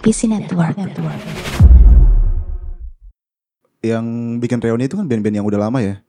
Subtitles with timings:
[0.00, 0.80] IPC Network.
[3.84, 4.04] Yang
[4.40, 6.00] bikin reuni itu kan band-band yang udah lama ya.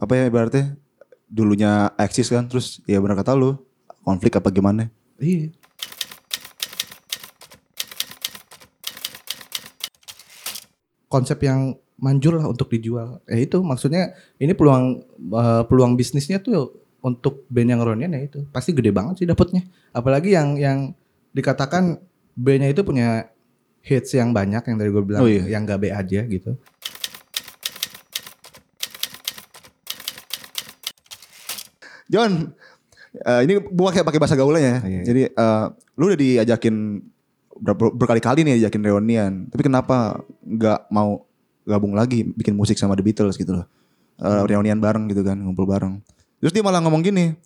[0.00, 0.80] Apa ya ibaratnya
[1.28, 3.60] dulunya eksis kan terus ya benar kata lu
[4.08, 4.88] konflik apa gimana.
[5.20, 5.52] Iya.
[11.12, 13.20] Konsep yang manjur lah untuk dijual.
[13.28, 16.72] Eh itu maksudnya ini peluang eh, peluang bisnisnya tuh
[17.04, 19.68] untuk band yang reunian ya itu pasti gede banget sih dapatnya.
[19.92, 20.96] Apalagi yang yang
[21.36, 22.00] dikatakan
[22.40, 23.28] bandnya itu punya
[23.84, 25.44] hits yang banyak yang tadi gue bilang Oh iya.
[25.44, 26.56] yang gak B aja gitu.
[32.10, 32.50] John,
[33.14, 34.78] eh, ini gua kayak pakai bahasa gaulnya ya.
[34.82, 35.00] Iya.
[35.06, 36.74] Jadi eh, lu udah diajakin
[37.62, 39.32] ber- berkali-kali nih diajakin reunian.
[39.46, 41.22] Tapi kenapa nggak mau
[41.62, 43.66] gabung lagi bikin musik sama The Beatles gitu loh.
[44.20, 46.02] Eh, reunian bareng gitu kan, ngumpul bareng.
[46.42, 47.36] Terus dia malah ngomong gini,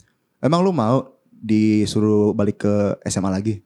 [0.40, 2.74] emang lu mau disuruh balik ke
[3.04, 3.60] SMA lagi?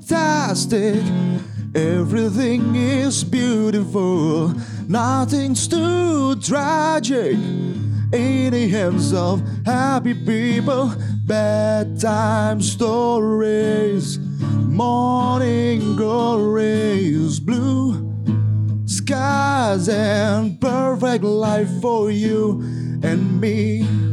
[0.00, 1.02] Fantastic.
[1.74, 4.54] Everything is beautiful.
[4.88, 7.36] Nothing's too tragic.
[8.12, 10.94] In the hands of happy people.
[11.26, 14.18] Bedtime stories.
[14.18, 17.40] Morning glories.
[17.40, 18.10] Blue
[18.86, 22.60] skies and perfect life for you
[23.02, 24.11] and me.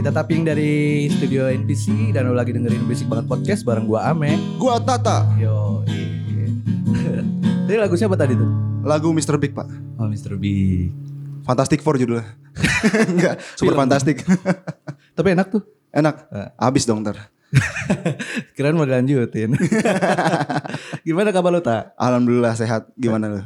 [0.00, 4.32] Kita tapping dari studio NPC dan lo lagi dengerin Basic Banget Podcast bareng gua Ame.
[4.56, 5.28] Gua Tata.
[5.36, 5.84] Yo.
[7.68, 8.48] Tadi lagu siapa tadi tuh?
[8.80, 9.36] Lagu Mr.
[9.36, 9.68] Big, Pak.
[10.00, 10.40] Oh Mr.
[10.40, 10.88] Big.
[11.44, 12.24] Fantastic Four judulnya.
[13.12, 14.24] Enggak, super fantastic.
[15.20, 15.68] Tapi enak tuh.
[15.92, 16.32] Enak.
[16.32, 16.48] Eh.
[16.56, 17.20] Habis dong ntar.
[18.56, 19.52] Kirain mau dilanjutin.
[21.04, 21.92] Gimana kabar lu tak?
[22.00, 22.88] Alhamdulillah sehat.
[22.96, 23.40] Gimana lu?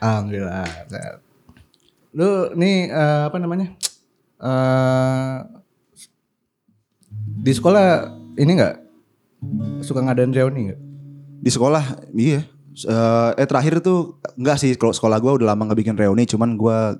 [0.00, 0.88] Alhamdulillah.
[0.88, 1.20] sehat.
[2.16, 3.76] Lu nih eh, apa namanya?
[4.40, 5.57] Eh
[7.42, 7.86] di sekolah
[8.38, 8.76] ini enggak
[9.82, 10.80] suka ngadain reuni enggak?
[11.38, 12.42] Di sekolah, iya.
[12.78, 16.58] Eh, eh terakhir tuh enggak sih kalau sekolah gua udah lama nggak bikin reuni, cuman
[16.58, 16.98] gua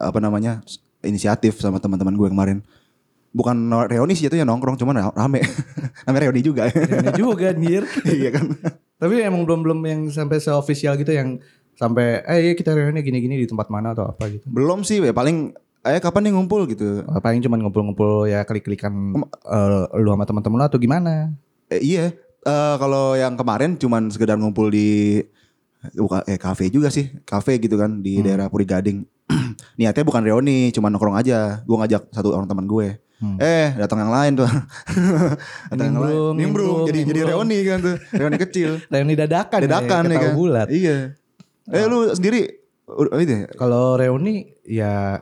[0.00, 0.64] apa namanya
[1.04, 2.58] inisiatif sama teman-teman gue kemarin.
[3.30, 5.44] Bukan reuni sih itu ya nongkrong, cuman ra- rame.
[6.08, 6.66] Namanya reuni juga.
[6.66, 7.86] Reuni juga anjir.
[8.18, 8.50] iya kan.
[8.98, 11.38] Tapi emang belum belum yang sampai se-official gitu yang
[11.78, 14.44] sampai eh iya kita reuni gini-gini di tempat mana atau apa gitu.
[14.50, 17.02] Belum sih, ya paling eh kapan nih ngumpul gitu.
[17.04, 18.92] Oh, Paling cuma ngumpul-ngumpul ya klik-klikan
[19.46, 21.32] eh, lu sama teman-teman lu atau gimana?
[21.68, 25.20] Eh, iya, Eh, kalau yang kemarin cuman sekedar ngumpul di
[25.92, 29.04] buka eh kafe juga sih, kafe gitu kan di daerah Puri Gading.
[29.76, 31.60] Niatnya bukan reuni, cuman nongkrong aja.
[31.68, 32.96] Gue ngajak satu orang teman gue.
[33.20, 33.36] Hmm.
[33.36, 34.48] Eh, datang yang lain tuh.
[35.72, 36.16] datang yang lain.
[36.16, 37.28] Nimbrung, Nimbrung, nimbrung, jadi jadi nimbrung.
[37.44, 37.96] reuni kan tuh.
[38.16, 38.70] Reuni kecil.
[38.92, 40.32] Reuni dadakan, Dadakan ya, ya kan.
[40.32, 40.68] bulat.
[40.72, 40.96] Iya.
[41.68, 42.40] Eh lu sendiri
[42.88, 43.48] udah ini ya?
[43.52, 45.20] Kalau reuni ya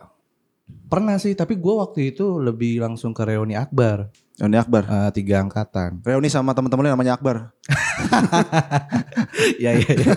[0.89, 4.87] pernah sih, tapi gue waktu itu lebih langsung ke reuni akbar Reuni Akbar.
[4.87, 5.99] eh, tiga angkatan.
[6.01, 7.37] Reuni sama teman-teman lu yang namanya Akbar.
[9.59, 9.91] Iya iya.
[9.93, 10.15] iya.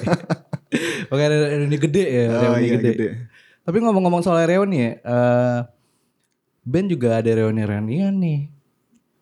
[1.09, 2.89] Oke reuni gede ya, Oh, reuni iya, gede.
[2.93, 3.07] gede.
[3.61, 5.59] Tapi ngomong-ngomong soal reuni ya, eh
[6.61, 8.39] band juga ada reuni-reunian nih.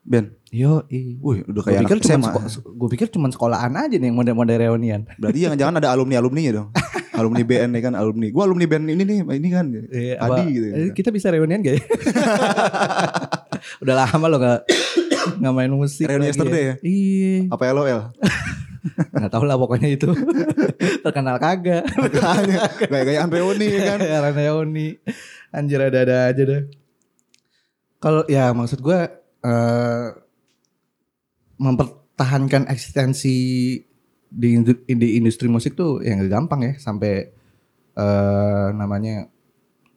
[0.04, 0.36] Ben.
[0.50, 2.74] Yo, Wih, udah gue kayak pikir anak cuma SMA.
[2.74, 5.06] gue pikir cuma sekolahan aja nih yang mode-mode reunian.
[5.16, 6.70] Berarti jangan-jangan ada alumni-alumninya dong.
[7.20, 8.32] alumni BN ya kan, alumni.
[8.32, 9.66] Gua alumni band ini nih, ini kan.
[9.70, 10.68] Eh, Adi apa- gitu.
[10.72, 11.84] eh, kita bisa reunian gak ya?
[13.84, 14.60] Udah lama lo gak,
[15.38, 16.76] gak main musik Reuni lagi yesterday ya?
[16.80, 18.02] Iya Apa LOL?
[19.12, 20.08] Gak tau lah pokoknya itu
[21.04, 21.84] Terkenal kagak
[22.88, 24.00] Gaya-gayaan reuni ya kan.
[24.32, 24.96] Reuni
[25.52, 26.64] Anjir ada-ada aja deh
[28.00, 29.00] Kalau ya maksud gue
[29.44, 30.08] eh,
[31.60, 33.36] Mempertahankan eksistensi
[34.30, 37.34] di, di industri musik tuh yang gampang ya Sampai
[37.98, 39.28] eh, namanya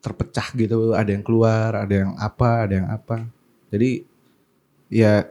[0.02, 0.92] terpecah gitu.
[0.98, 3.28] Ada yang keluar, ada yang apa, ada yang apa.
[3.70, 4.02] Jadi
[4.90, 5.24] ya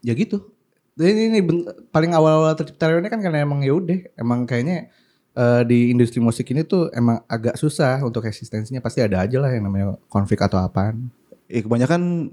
[0.00, 0.46] ya gitu.
[1.00, 4.92] Ini, ini ben- paling awal-awal tercipta reuni kan karena emang ya udah emang kayaknya
[5.34, 8.78] eh, di industri musik ini tuh emang agak susah untuk eksistensinya.
[8.84, 11.10] Pasti ada aja lah yang namanya konflik atau apaan.
[11.50, 12.30] Eh, kebanyakan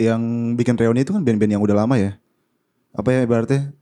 [0.00, 0.22] yang
[0.56, 2.16] bikin reuni itu kan band-band yang udah lama ya.
[2.96, 3.72] Apa ya ibaratnya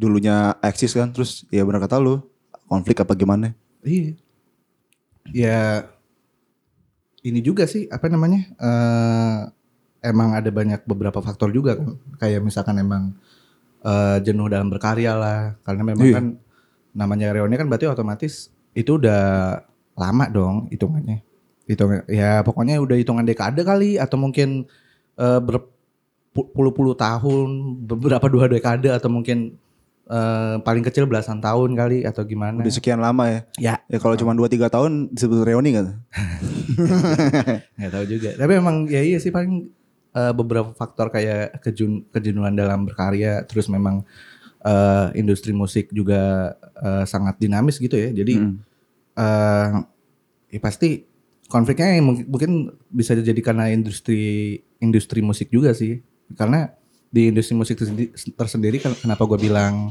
[0.00, 2.24] dulunya eksis kan terus ya benar kata lu
[2.64, 3.52] konflik apa gimana.
[3.84, 4.16] iya
[5.36, 5.60] ya
[7.20, 9.38] ini juga sih apa namanya eh
[10.00, 13.12] emang ada banyak beberapa faktor juga kan kayak misalkan emang
[13.84, 16.16] eh, jenuh dalam berkarya lah karena memang Iya.
[16.16, 16.26] kan
[16.96, 19.60] namanya reuni kan berarti otomatis itu udah
[20.00, 21.20] lama dong hitungannya
[21.68, 24.64] hitung ya pokoknya udah hitungan dekade kali atau mungkin
[25.20, 27.48] eh, berpuluh-puluh tahun
[27.84, 29.60] beberapa dua dekade atau mungkin
[30.10, 32.58] eh, paling kecil belasan tahun kali atau gimana.
[32.58, 33.40] Udah sekian lama ya.
[33.56, 36.02] Ya, Ya kalau cuma 2 3 tahun disebut reuni kan?
[37.78, 38.30] nggak tahu juga.
[38.34, 39.70] Tapi emang ya iya sih paling
[40.12, 44.02] eh, beberapa faktor kayak kejun kejenuhan dalam berkarya, terus memang
[44.60, 48.10] eh, industri musik juga eh, sangat dinamis gitu ya.
[48.10, 48.56] Jadi Mm.
[49.20, 49.70] eh
[50.50, 51.04] ya pasti
[51.46, 55.98] konfliknya mungkin bisa jadi karena industri industri musik juga sih.
[56.34, 56.70] Karena
[57.10, 59.90] di industri musik tersendi- tersendiri kenapa gue bilang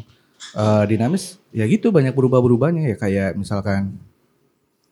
[0.56, 4.00] eh, dinamis ya gitu banyak berubah-berubahnya ya kayak misalkan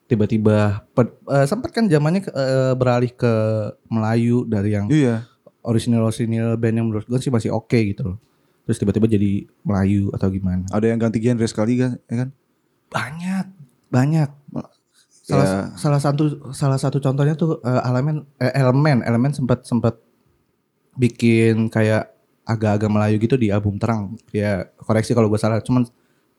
[0.06, 3.34] tiba-tiba pe- eh, sempat kan zamannya eh, beralih ke
[3.88, 5.28] Melayu dari yang Iya.
[5.64, 8.18] original original band yang menurut gue sih masih oke gitu loh.
[8.64, 10.64] Terus tiba-tiba jadi Melayu atau gimana?
[10.72, 12.30] Ada yang ganti genre sekali kan, ya kan?
[12.88, 13.46] Banyak,
[13.88, 14.30] banyak.
[15.28, 15.60] Salah Ya.
[15.76, 20.00] salah satu salah satu contohnya tuh eh, elemen eh, elemen elemen sempat sempat
[20.96, 22.16] bikin kayak
[22.48, 24.16] agak-agak Melayu gitu di album Terang.
[24.32, 25.60] Ya koreksi kalau gue salah.
[25.60, 25.84] Cuman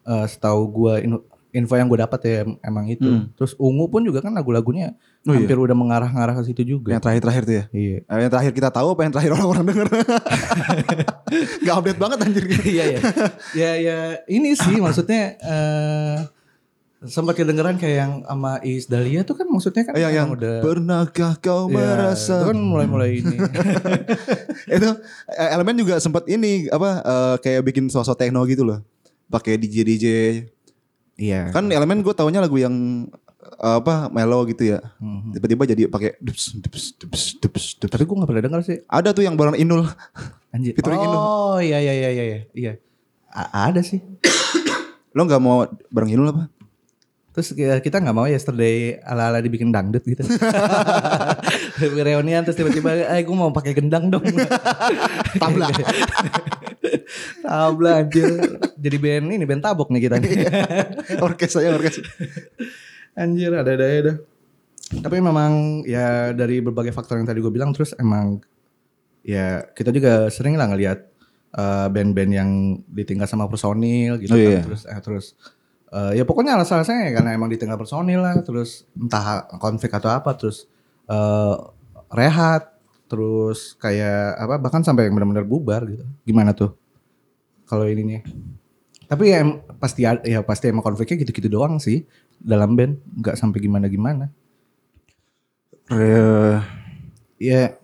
[0.02, 3.04] eh, setahu gue in- info yang gue dapat ya em- emang itu.
[3.04, 3.28] Hmm.
[3.36, 4.96] Terus Ungu pun juga kan lagu-lagunya
[5.28, 5.44] Oh iya.
[5.44, 6.96] hampir udah mengarah-ngarah ke situ juga.
[6.96, 7.64] Yang terakhir-terakhir tuh ya.
[7.72, 7.98] Iya.
[8.00, 9.88] Eh, yang terakhir kita tahu apa yang terakhir orang-orang denger?
[11.68, 12.44] Gak update banget anjir.
[12.64, 13.00] Iya ya.
[13.52, 16.16] ya ya ini sih maksudnya eh
[17.00, 20.54] sempat kedengeran kayak yang sama Iis Dahlia tuh kan maksudnya kan yang yang emang udah
[20.60, 23.36] pernahkah kau Iya, merasa itu kan mulai-mulai ini.
[24.74, 24.88] itu
[25.30, 28.82] eh, elemen juga sempat ini apa eh, kayak bikin sosok techno gitu loh
[29.26, 30.06] pakai DJ DJ
[31.16, 31.50] Iya.
[31.50, 33.06] kan elemen gue taunya lagu yang
[33.56, 35.34] eh, apa melo gitu ya Mhm.
[35.34, 38.78] tiba-tiba jadi pakai dups dups dups dups dups Tapi gue gak pernah denger sih.
[38.84, 39.86] ada tuh yang bareng Inul
[40.48, 40.74] Anjir.
[40.74, 41.14] Featuring Inul.
[41.16, 42.72] oh iya iya iya iya iya.
[43.28, 44.02] A- ada sih.
[45.10, 46.50] lo nggak mau bareng Inul apa
[47.38, 50.26] Terus kita nggak mau yesterday ala-ala dibikin dangdut gitu.
[52.02, 54.26] Reunian terus tiba-tiba, eh gue mau pakai gendang dong.
[55.38, 55.70] Tabla.
[57.46, 58.58] Tabla anjir.
[58.74, 60.18] Jadi band ini band tabok nih kita.
[60.18, 60.34] nih.
[61.30, 62.02] orkes aja orkes
[63.14, 64.16] Anjir ada-ada ya dah.
[64.98, 68.42] Tapi memang ya dari berbagai faktor yang tadi gue bilang terus emang
[69.22, 71.06] ya kita juga sering lah ngelihat
[71.54, 72.50] eh, band-band yang
[72.90, 74.50] ditinggal sama personil gitu Oh, kan.
[74.50, 74.60] iya.
[74.66, 75.26] Terus eh, terus
[75.92, 80.30] eh, ya pokoknya alasan-alasannya ya karena emang ditinggal personil lah terus entah konflik atau apa
[80.36, 80.68] terus
[81.08, 81.56] eh,
[82.12, 82.74] rehat
[83.08, 86.04] terus kayak apa bahkan sampai yang benar-benar bubar gitu.
[86.28, 86.76] Gimana tuh?
[87.64, 88.20] Kalau ininya.
[89.08, 89.40] Tapi ya
[89.80, 92.04] pasti ya pasti emang konfliknya gitu-gitu doang sih
[92.36, 94.28] dalam band, nggak sampai gimana-gimana.
[95.88, 96.60] Re-
[97.38, 97.78] Ya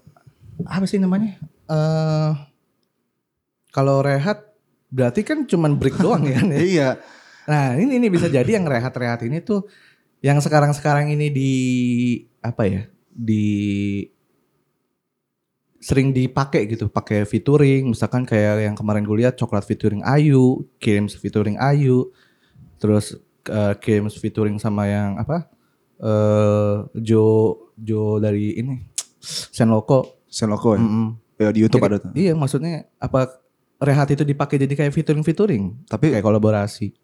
[0.67, 1.41] apa sih namanya?
[1.71, 2.31] eh
[3.73, 4.53] kalau rehat
[4.93, 6.39] berarti kan cuman break doang ya?
[6.61, 6.89] iya
[7.45, 9.69] Nah ini ini bisa jadi yang rehat-rehat ini tuh
[10.25, 11.53] yang sekarang-sekarang ini di
[12.41, 12.83] apa ya
[13.13, 13.45] di
[15.77, 21.13] sering dipakai gitu pakai featuring misalkan kayak yang kemarin gue lihat coklat featuring Ayu, Kims
[21.13, 22.09] featuring Ayu,
[22.81, 23.21] terus
[23.53, 25.45] uh, Kims featuring sama yang apa
[26.01, 27.25] eh Jo
[27.77, 28.81] Jo dari ini
[29.53, 30.25] Senloko.
[30.27, 31.09] Senloko ya Mm-mm.
[31.35, 33.37] Ya, di YouTube Jadi- ada tuh Iya maksudnya apa
[33.79, 36.97] rehat itu dipakai jadi kayak featuring featuring tapi kayak kolaborasi.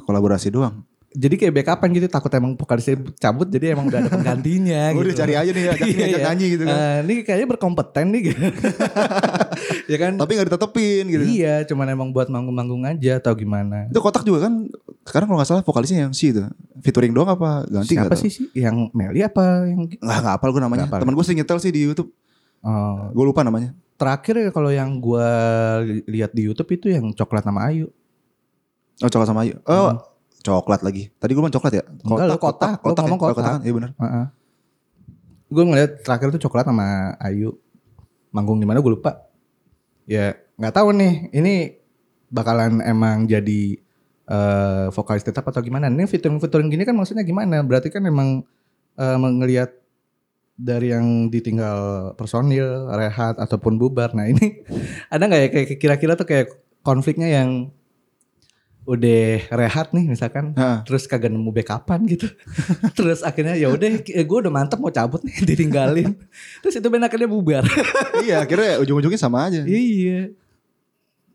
[0.00, 4.82] Kolaborasi doang Jadi kayak backupan gitu takut emang vokalisnya cabut jadi emang udah ada penggantinya
[4.92, 5.08] Gue gitu.
[5.08, 8.20] udah cari aja nih ajak, Iya, ajak nyanyi gitu kan Eh, ini kayaknya berkompeten nih
[8.28, 8.40] gitu.
[9.88, 10.12] ya kan?
[10.14, 13.88] tapi nggak ditetepin gitu Iya, cuman emang buat manggung-manggung aja atau gimana.
[13.88, 14.68] Itu kotak juga kan
[15.02, 16.44] sekarang kalau nggak salah vokalisnya yang si itu.
[16.78, 18.44] Featuring doang apa ganti Siapa sih sih?
[18.52, 20.04] Yang Meli apa yang tahu.
[20.04, 20.84] Nggak nggak apal gue namanya.
[20.84, 21.00] Hafal.
[21.00, 22.12] Temen gue sering nyetel sih di YouTube.
[22.60, 23.72] Oh, Gue lupa namanya.
[23.94, 25.26] terakhir ya kalau yang gua
[25.82, 27.90] li- lihat di YouTube itu yang coklat nama Ayu.
[29.02, 29.54] Oh coklat sama Ayu.
[29.66, 31.10] Oh coklat lagi.
[31.18, 31.84] Tadi gue bilang coklat ya.
[31.84, 32.14] Hmm.
[32.14, 32.78] Enggak lah, kotak.
[32.80, 33.24] Lu kotak, ngomong ya?
[33.24, 33.44] Oh, kotak.
[33.44, 33.60] kan?
[33.62, 33.90] Iya benar.
[33.98, 34.24] Heeh.
[35.48, 37.56] Gue ngeliat terakhir tuh coklat sama Ayu.
[38.32, 39.28] Manggung di mana gue lupa.
[40.08, 41.12] Ya nggak tahu nih.
[41.34, 41.54] Ini
[42.28, 43.80] bakalan emang jadi
[44.28, 45.88] eh vokalis tetap atau gimana?
[45.88, 47.64] Ini featuring-featuring gini kan maksudnya gimana?
[47.64, 48.44] Berarti kan emang
[48.98, 49.72] eh ngelihat
[50.58, 54.12] dari yang ditinggal personil, rehat ataupun bubar.
[54.12, 54.60] Nah ini
[55.12, 56.52] ada nggak ya kayak kira-kira tuh kayak
[56.84, 57.72] konfliknya yang
[58.88, 62.24] udah rehat nih misalkan Nah, terus kagak nemu backupan gitu
[62.96, 66.16] terus akhirnya ya udah gue udah mantep mau cabut nih ditinggalin
[66.64, 67.68] terus itu band akhirnya bubar
[68.24, 69.60] iya akhirnya ujung-ujungnya sama aja.
[69.68, 70.32] iya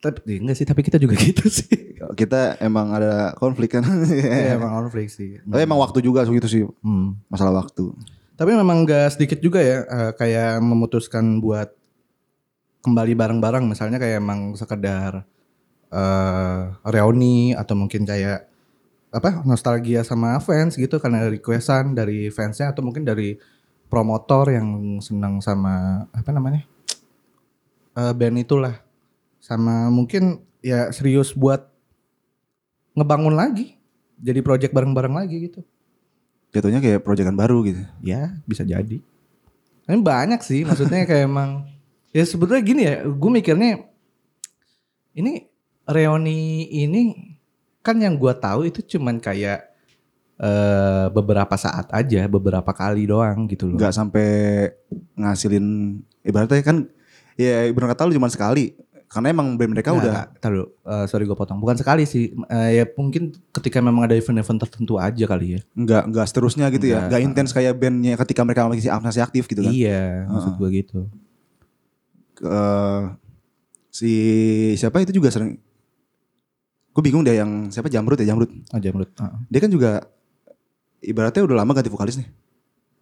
[0.02, 3.88] tapi ya enggak sih tapi kita juga gitu sih Kita emang ada konflik kan.
[4.04, 6.68] Iya, emang konflik sih Tapi emang waktu juga gitu sih.
[6.84, 7.16] Hmm.
[7.32, 7.96] Masalah waktu.
[8.36, 11.72] tapi memang gak sedikit juga ya eh, kayak memutuskan buat
[12.84, 15.24] kembali bareng-bareng misalnya kayak emang sekedar
[15.94, 18.50] eh reuni atau mungkin kayak
[19.14, 23.38] apa nostalgia sama fans gitu karena requestan dari fansnya atau mungkin dari
[23.86, 26.66] promotor yang senang sama apa namanya
[27.94, 28.82] eh band itulah
[29.38, 31.68] sama mungkin ya serius buat
[32.96, 33.76] ngebangun lagi.
[34.24, 35.60] Jadi project bareng-bareng lagi gitu.
[36.56, 37.84] Jatuhnya kayak proyekan baru gitu.
[38.00, 39.04] Ya bisa jadi.
[39.84, 41.68] Ini banyak sih maksudnya kayak emang.
[42.16, 43.84] Ya sebetulnya gini ya gue mikirnya.
[45.14, 45.44] Ini
[45.88, 47.34] reuni ini
[47.84, 49.72] kan yang gue tahu itu cuman kayak
[50.40, 53.78] eh beberapa saat aja, beberapa kali doang gitu loh.
[53.78, 54.28] Nggak sampai
[55.16, 56.78] ngasilin ibaratnya kan
[57.38, 58.74] ya ibarat kata lu cuma sekali.
[59.14, 60.28] Karena emang band mereka Nggak, udah nggak.
[60.42, 61.62] Tar dulu, eh, sorry gue potong.
[61.62, 62.34] Bukan sekali sih.
[62.50, 65.62] Eh, ya mungkin ketika memang ada event-event tertentu aja kali ya.
[65.78, 66.98] nggak nggak seterusnya gitu ya.
[66.98, 67.08] Nggak.
[67.14, 69.70] Nggak intens kayak bandnya ketika mereka masih masih aktif gitu kan.
[69.70, 71.00] Iya, maksud gue gitu.
[72.42, 73.02] Eh,
[73.94, 74.14] si
[74.82, 75.62] siapa itu juga sering
[76.94, 79.10] gue bingung deh yang siapa Jamrut ya Jamrut Aja menurut.
[79.12, 79.38] Heeh.
[79.50, 79.92] dia kan juga
[81.00, 82.30] ibaratnya udah lama ganti vokalis nih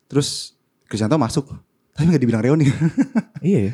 [0.08, 0.56] terus
[0.86, 1.52] Krisyanto masuk
[1.92, 2.72] tapi nggak dibilang reuni
[3.44, 3.74] Iya ya.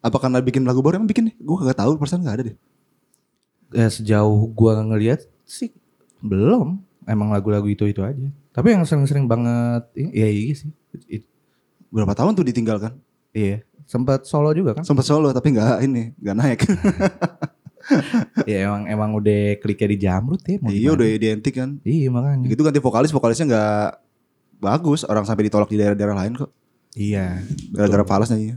[0.00, 2.58] apa karena bikin lagu baru emang bikin nih gue gak tahu perasaan nggak ada deh
[3.66, 5.74] Ya, sejauh gua ngelihat sih
[6.22, 6.78] belum.
[7.02, 8.30] Emang lagu-lagu itu itu aja.
[8.54, 10.70] Tapi yang sering-sering banget, iya iya sih.
[11.10, 11.26] It-
[11.90, 12.94] berapa tahun tuh ditinggalkan
[13.30, 13.66] iya.
[13.84, 14.86] Sempat solo juga kan?
[14.86, 16.60] sempat solo tapi nggak ini nggak naik
[18.44, 20.56] Iya emang emang udah kliknya di jamrut ya.
[20.58, 21.78] mau iya udah identik kan.
[21.82, 22.46] Iya makanya.
[22.50, 23.86] gitu ganti vokalis vokalisnya nggak
[24.58, 25.06] bagus.
[25.06, 26.50] Orang sampai ditolak di daerah-daerah lain kok.
[26.96, 27.44] Iya.
[27.76, 28.56] gara-gara falas nyanyinya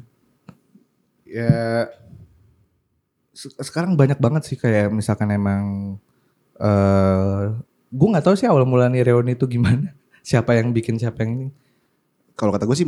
[1.30, 1.86] ya
[3.32, 5.64] se- sekarang banyak banget sih kayak misalkan emang
[6.58, 7.44] eh
[7.90, 9.94] gue nggak tahu sih awal mulanya reuni itu gimana.
[10.26, 11.48] Siapa yang bikin siapa yang ini.
[12.34, 12.88] Kalau kata gue sih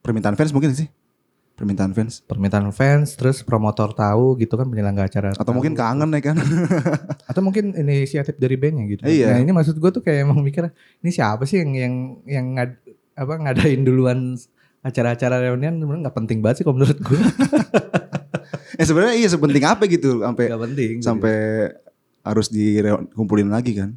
[0.00, 0.88] permintaan fans mungkin sih
[1.60, 5.60] permintaan fans permintaan fans terus promotor tahu gitu kan penyelenggara acara atau tahu.
[5.60, 6.36] mungkin kangen ya kan
[7.30, 9.36] atau mungkin inisiatif dari bandnya gitu Iya.
[9.36, 10.72] nah ini maksud gue tuh kayak emang mikir
[11.04, 12.70] ini siapa sih yang yang yang ngad,
[13.12, 14.40] apa ngadain duluan
[14.80, 17.20] acara-acara reunian sebenarnya nggak penting banget sih kalau menurut gue
[18.80, 21.04] eh sebenarnya iya sepenting apa gitu sampai nggak penting gitu.
[21.04, 21.36] sampai
[22.20, 23.92] harus dikumpulin lagi kan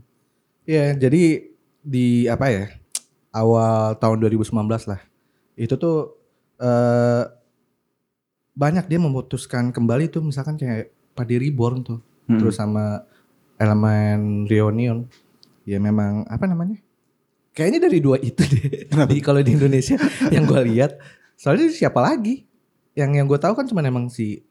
[0.63, 1.43] Ya, jadi
[1.83, 2.71] di apa ya?
[3.35, 4.47] Awal tahun 2019
[4.87, 5.03] lah.
[5.59, 6.15] Itu tuh
[6.55, 7.23] eh
[8.53, 11.99] banyak dia memutuskan kembali tuh misalkan kayak Padi Reborn tuh.
[12.29, 12.39] Hmm.
[12.39, 13.05] Terus sama
[13.57, 15.09] elemen Reunion.
[15.63, 16.77] Ya memang apa namanya?
[17.53, 18.89] Kayaknya dari dua itu deh.
[18.89, 19.97] Di kalau di Indonesia
[20.33, 20.97] yang gue lihat,
[21.37, 22.45] soalnya siapa lagi?
[22.97, 24.41] Yang yang gue tahu kan cuma emang si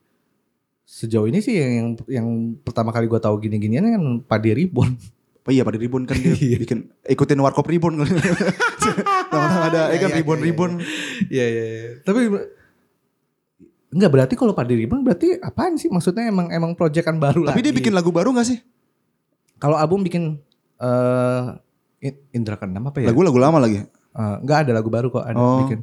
[0.83, 2.27] sejauh ini sih yang yang, yang
[2.59, 4.95] pertama kali gue tahu gini-ginian kan Padi Reborn.
[5.43, 6.55] Oh iya pada ribon kan dia Iya.
[6.55, 7.99] bikin ikutin warkop ribon.
[7.99, 10.71] Teman-teman ada eh kan Iya, iya, ribon ribon.
[11.27, 11.63] Iya iya.
[11.67, 11.89] iya.
[12.07, 12.31] Tapi
[13.93, 15.87] enggak berarti kalau Padi Ribbon berarti apaan sih?
[15.87, 17.79] Maksudnya emang emang proyekan baru Tapi dia lagi.
[17.79, 18.59] bikin lagu baru gak sih?
[19.55, 20.43] kalau album bikin
[20.75, 21.43] eh
[22.03, 23.07] In- Indra Keenam apa ya?
[23.07, 23.79] Lagu-lagu lama lagi.
[23.79, 25.63] Eh, enggak ada lagu baru kok ada Oh.
[25.63, 25.79] bikin.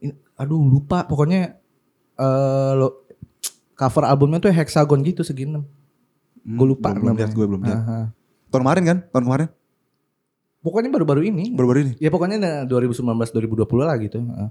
[0.00, 1.60] In- aduh lupa pokoknya
[2.14, 3.04] eh lo
[3.74, 5.60] cover albumnya tuh hexagon gitu segini.
[5.60, 7.80] Hmm, Gue lupa Belum, lihat gue belum lihat.
[8.48, 8.98] Tahun kemarin kan?
[9.08, 9.48] Tahun kemarin.
[10.58, 11.50] Pokoknya baru-baru ini.
[11.52, 11.92] Baru-baru ini.
[11.98, 14.18] Ya pokoknya nah, 2019 2020 lah gitu.
[14.18, 14.48] Heeh.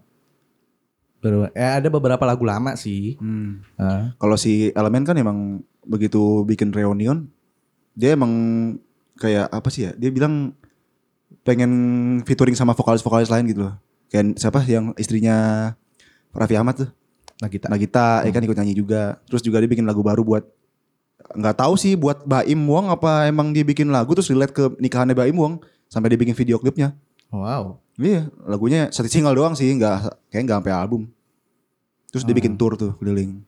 [1.22, 3.16] Baru eh ada beberapa lagu lama sih.
[3.22, 3.62] Hmm.
[3.78, 4.04] Heeh.
[4.18, 7.30] Kalau si Elemen kan emang begitu bikin reunion,
[7.94, 8.32] dia emang
[9.22, 9.92] kayak apa sih ya?
[9.96, 10.58] Dia bilang
[11.46, 11.72] pengen
[12.25, 13.75] featuring sama vokalis-vokalis lain gitu loh.
[14.10, 15.72] Kayak siapa yang istrinya
[16.36, 16.90] Raffi Ahmad tuh,
[17.42, 19.18] Nah kita Nagita, ya kan ikut nyanyi juga.
[19.25, 20.46] Terus juga dia bikin lagu baru buat
[21.32, 25.16] nggak tahu sih buat Baim Wong apa emang dia bikin lagu terus relate ke nikahannya
[25.16, 25.54] Baim Wong
[25.90, 26.94] sampai dia bikin video klipnya.
[27.32, 27.80] Wow.
[27.96, 29.96] Iya, lagunya satu single doang sih, nggak
[30.28, 31.02] kayak nggak sampai album.
[32.10, 33.40] Terus dia bikin tour tuh keliling.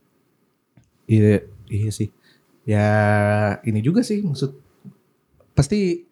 [1.04, 2.08] Iya, iya sih.
[2.64, 2.88] Ya
[3.62, 4.56] ini juga sih maksud
[5.52, 6.08] pasti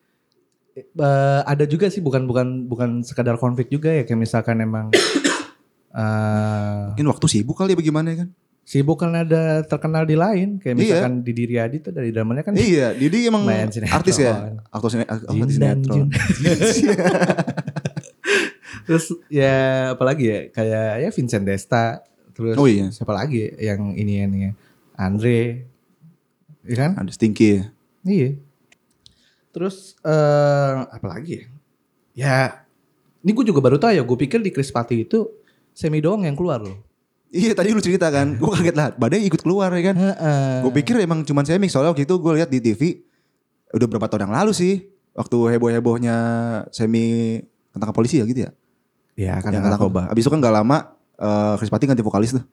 [0.76, 4.92] eh, ada juga sih bukan bukan bukan sekadar konflik juga ya kayak misalkan emang
[5.92, 8.30] eh Mungkin waktu sibuk kali ya bagaimana ya kan?
[8.62, 10.84] sibuk kan ada terkenal di lain kayak Iya.
[11.02, 13.90] misalkan di Diri Adi tuh dari dramanya kan iya, Didi emang sinetron.
[13.92, 14.54] artis ya.
[14.70, 16.08] Aktor sine- oh, Jin sinetron.
[18.92, 19.56] Terus ya
[19.96, 22.04] apalagi ya kayak ya Vincent Desta
[22.36, 22.92] terus Oh iya.
[22.92, 24.52] siapa lagi ya yang ini ini
[25.00, 25.72] Andre
[26.62, 26.92] Iya kan?
[27.00, 27.64] Ada Stinky ya.
[28.06, 28.30] Iya.
[29.50, 31.46] Terus eh apa lagi ya?
[32.12, 32.38] Ya,
[33.24, 34.04] ini gue juga baru tahu ya.
[34.04, 35.26] Gue pikir di Chris Pati itu
[35.74, 36.78] semi doang yang keluar loh.
[37.32, 38.92] Iya tadi lu cerita kan, gue kaget lah.
[38.92, 39.96] Badai ikut keluar ya kan.
[40.68, 43.00] Gue pikir emang cuman semi soalnya waktu itu gue lihat di TV
[43.72, 44.84] udah berapa tahun yang lalu sih
[45.16, 46.16] waktu heboh hebohnya
[46.76, 47.40] semi
[47.72, 48.52] tentang polisi ya gitu ya.
[49.16, 50.08] Ya kan yang narkoba.
[50.08, 50.78] Abis itu kan gak lama
[51.22, 52.44] eh Chris Pati ganti vokalis tuh.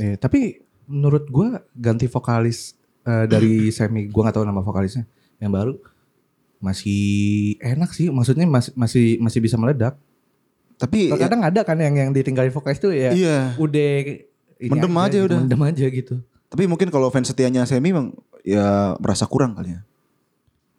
[0.00, 0.56] Eh, tapi
[0.88, 5.04] menurut gue ganti vokalis eh, dari semi, gue nggak tahu nama vokalisnya
[5.42, 5.76] yang baru
[6.60, 8.08] masih enak sih.
[8.08, 9.98] Maksudnya masih masih masih bisa meledak.
[10.80, 13.52] Tapi ya, Kadang ada kan yang yang ditinggalin vokalis tuh ya iya.
[13.60, 14.24] udah
[14.60, 15.38] Mendem aja gitu, udah.
[15.40, 16.14] Mendem aja gitu.
[16.48, 18.12] Tapi mungkin kalau fans setianya semi emang
[18.44, 19.80] ya merasa kurang kali ya.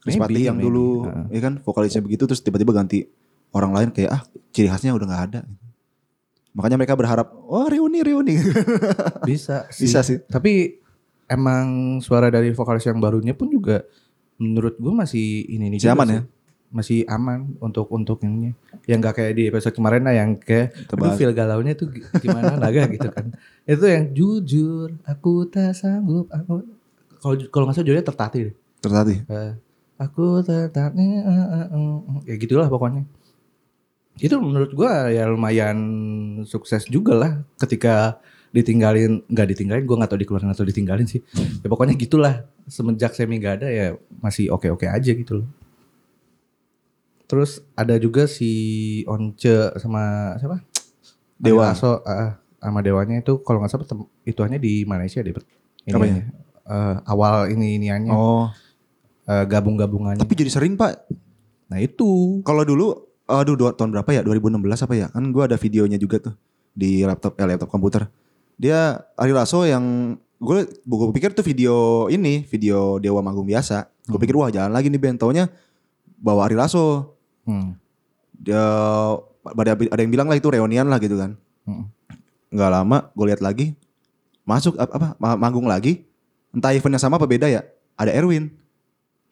[0.01, 0.65] Chris Maybe, Patti yang maybe.
[0.65, 1.25] dulu Heeh.
[1.37, 3.05] ya kan vokalisnya begitu terus tiba-tiba ganti
[3.51, 5.41] orang lain kayak ah ciri khasnya udah nggak ada.
[6.51, 8.35] Makanya mereka berharap wah reuni reuni.
[9.29, 9.87] Bisa sih.
[9.87, 10.19] Bisa sih.
[10.21, 10.79] Tapi
[11.25, 11.65] emang
[11.99, 13.87] suara dari vokalis yang barunya pun juga
[14.35, 16.15] menurut gue masih ini ini Masih juga aman sih.
[16.15, 16.21] ya?
[16.71, 18.51] Masih aman untuk untuk ininya.
[18.83, 21.15] Yang nggak kayak di episode kemarin lah yang kayak aduh Tebal.
[21.15, 23.31] feel galaunya tuh gi- gimana naga gitu kan.
[23.63, 26.63] Itu yang jujur aku tak sanggup aku
[27.19, 28.55] kalau kalau nggak salah judulnya tertatih deh.
[28.81, 29.15] Tertati.
[29.21, 29.51] Eh,
[29.95, 32.21] aku tertatih eh, eh, eh, eh.
[32.25, 33.03] ya gitulah pokoknya.
[34.19, 35.77] Itu menurut gua ya lumayan
[36.43, 38.19] sukses juga lah ketika
[38.51, 41.23] ditinggalin nggak ditinggalin gua nggak tahu dikeluarin atau ditinggalin sih.
[41.63, 43.87] Ya pokoknya gitulah semenjak semi nggak ada ya
[44.19, 45.47] masih oke oke aja gitu loh.
[47.31, 48.51] Terus ada juga si
[49.07, 49.47] Once
[49.79, 50.59] sama siapa?
[51.39, 51.71] Dewa.
[51.71, 52.03] Aso
[52.61, 55.33] sama dewanya itu kalau nggak salah tem- ituannya di Malaysia deh
[55.89, 56.21] ini
[56.61, 58.53] eh, awal ini iniannya Oh,
[59.25, 60.21] eh, gabung-gabungannya.
[60.21, 61.09] Tapi jadi sering Pak.
[61.71, 62.43] nah itu.
[62.45, 64.21] Kalau dulu aduh dua, tahun berapa ya?
[64.27, 65.07] 2016 apa ya?
[65.09, 66.33] Kan gua ada videonya juga tuh
[66.71, 68.07] di laptop eh, laptop komputer.
[68.59, 73.89] Dia Ari Lasso yang gue gue pikir tuh video ini video Dewa Manggung biasa.
[74.05, 75.17] Gue pikir wah jalan lagi nih band.
[75.21, 75.49] Taunya
[76.21, 77.17] bawa Ari Lasso.
[77.49, 77.77] hmm.
[78.41, 78.63] Dia
[79.41, 81.37] ada, ada yang bilang lah itu reunian lah gitu kan.
[81.65, 81.89] Hmm.
[82.53, 83.73] Nggak lama gue lihat lagi
[84.45, 86.05] masuk apa, apa ma- manggung lagi.
[86.51, 87.63] Entah event yang sama apa beda ya.
[87.95, 88.51] Ada Erwin.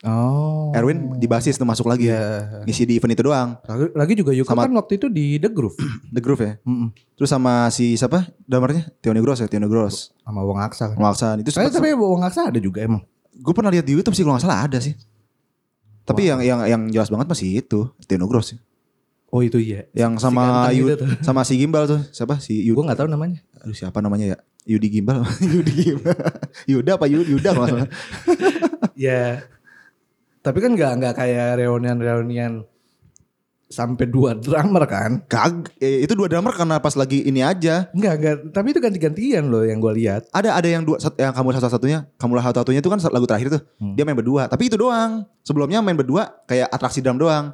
[0.02, 2.08] Oh Erwin di basis tuh masuk lagi.
[2.08, 3.58] ya Ngisi di event itu doang.
[3.62, 5.76] lagi, lagi juga Yuka Sama- kan waktu itu di The Groove
[6.16, 6.54] The Groove ya.
[6.62, 6.90] Mm-mm.
[7.14, 8.30] Terus sama si siapa?
[8.42, 10.16] Damarnya Tio Negros ya, Tio Negros.
[10.22, 13.02] sama Wong Aksa kan Maksan itu Tapi, sempat, tapi Wong Aksa ada juga emang.
[13.32, 14.94] gue pernah lihat di YouTube sih kalau nggak salah ada sih.
[16.04, 18.56] Tapi yang yang yang jelas banget masih itu Tio Negros.
[19.30, 19.86] Oh itu iya.
[19.92, 22.02] Yang Si sama ganteng Yu, gitu sama si Gimbal tuh.
[22.10, 22.42] Siapa?
[22.42, 23.42] Si Yu, Gue nggak tahu namanya.
[23.60, 24.38] aduh siapa namanya ya?
[24.66, 25.22] Yudi Gimbal.
[25.54, 26.18] Yudi Gimbal.
[26.66, 27.90] Yuda apa Yu- Yuda kalau salah.
[28.98, 29.46] ya.
[30.40, 32.54] Tapi kan nggak nggak kayak reunian reunian
[33.70, 35.22] sampai dua drummer kan?
[35.30, 37.86] Kag, eh, itu dua drummer karena pas lagi ini aja.
[37.94, 38.36] Enggak enggak.
[38.50, 40.26] Tapi itu ganti-gantian loh yang gue lihat.
[40.34, 42.98] Ada ada yang dua sat- yang kamu satu satunya, kamu lah satu satunya itu kan
[43.14, 43.62] lagu terakhir tuh.
[43.78, 43.94] Hmm.
[43.94, 45.22] Dia main berdua, tapi itu doang.
[45.46, 47.54] Sebelumnya main berdua kayak atraksi drum doang.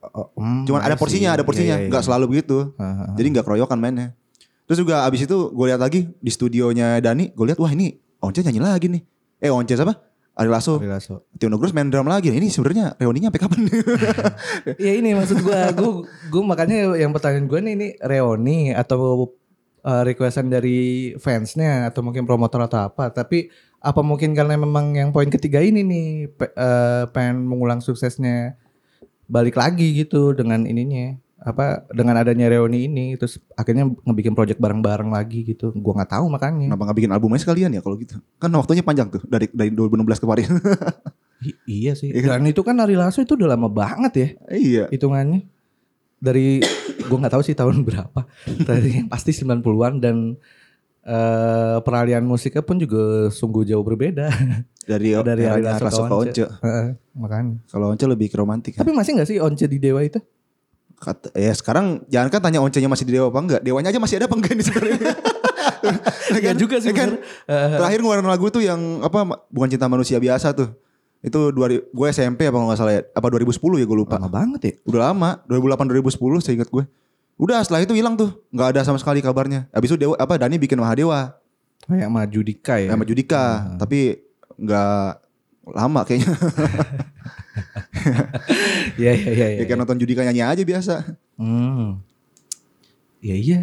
[0.00, 2.00] Oh, hmm, Cuman ada porsinya, ada porsinya, Iya, iya, iya.
[2.00, 2.72] selalu begitu.
[2.80, 3.20] Hahaha.
[3.20, 4.16] Jadi nggak keroyokan mainnya.
[4.64, 8.40] Terus juga abis itu gue lihat lagi di studionya Dani, gue lihat wah ini Once
[8.40, 9.02] nyanyi lagi nih.
[9.44, 9.92] Eh Once apa?
[10.38, 10.78] Ari Lasso.
[10.78, 11.26] Ari Lasso.
[11.36, 12.30] Tio main drum lagi.
[12.30, 13.60] Ini sebenarnya reuninya sampai kapan?
[14.84, 15.90] Ya ini maksud gue, gue,
[16.30, 19.32] gue makanya yang pertanyaan gue nih ini reuni atau
[19.84, 23.10] uh, requestan dari fansnya atau mungkin promotor atau apa.
[23.12, 28.60] Tapi apa mungkin karena memang yang poin ketiga ini nih pe- uh, pengen mengulang suksesnya
[29.30, 35.08] balik lagi gitu dengan ininya apa dengan adanya reuni ini terus akhirnya ngebikin project bareng-bareng
[35.08, 35.72] lagi gitu.
[35.72, 36.68] Gua nggak tahu makanya.
[36.68, 38.20] Kenapa nggak bikin albumnya sekalian ya kalau gitu?
[38.36, 40.48] Kan waktunya panjang tuh dari dari 2016 kemarin.
[41.40, 42.12] I- iya sih.
[42.12, 44.28] Iya Dan itu kan Ari Lasso itu udah lama banget ya.
[44.52, 44.84] iya.
[44.88, 45.48] hitungannya
[46.20, 46.60] dari
[47.08, 48.20] gua nggak tahu sih tahun berapa
[48.60, 50.36] dari pasti 90-an dan
[51.00, 54.28] eh peralihan musiknya pun juga sungguh jauh berbeda
[54.84, 56.36] Dari dari Ari Lasso ke Once.
[56.36, 56.44] Once.
[56.60, 58.76] Heeh, makanya Kalau Once lebih ke romantis.
[58.76, 60.20] tapi masih nggak sih Once di Dewa itu
[61.00, 63.60] Kata, ya sekarang jangan kan tanya Once-nya masih di Dewa apa enggak.
[63.64, 65.12] Dewanya aja masih ada apa enggak nih sebenarnya.
[66.30, 67.16] Iya juga sih, Ya kan?
[67.16, 67.78] bener.
[67.80, 70.68] Terakhir ngeluarin lagu tuh yang apa bukan cinta manusia biasa tuh.
[71.20, 73.02] Itu dua gue SMP apa nggak salah ya.
[73.10, 74.20] Apa 2010 ya gue lupa.
[74.20, 76.84] lama banget ya Udah lama, 2008 2010 saya ingat gue.
[77.40, 79.72] Udah setelah itu hilang tuh, nggak ada sama sekali kabarnya.
[79.72, 81.40] Habis itu Dewa apa Dani bikin Mahadewa
[81.88, 83.42] kayak sama Judika ya sama Judika,
[83.80, 84.20] tapi
[84.60, 85.04] nggak
[85.72, 86.28] lama kayaknya.
[89.00, 89.64] iya iya iya ya iya.
[89.66, 90.94] kayak nonton Judika nyanyi aja biasa.
[91.38, 91.86] hmm.
[93.20, 93.60] iya iya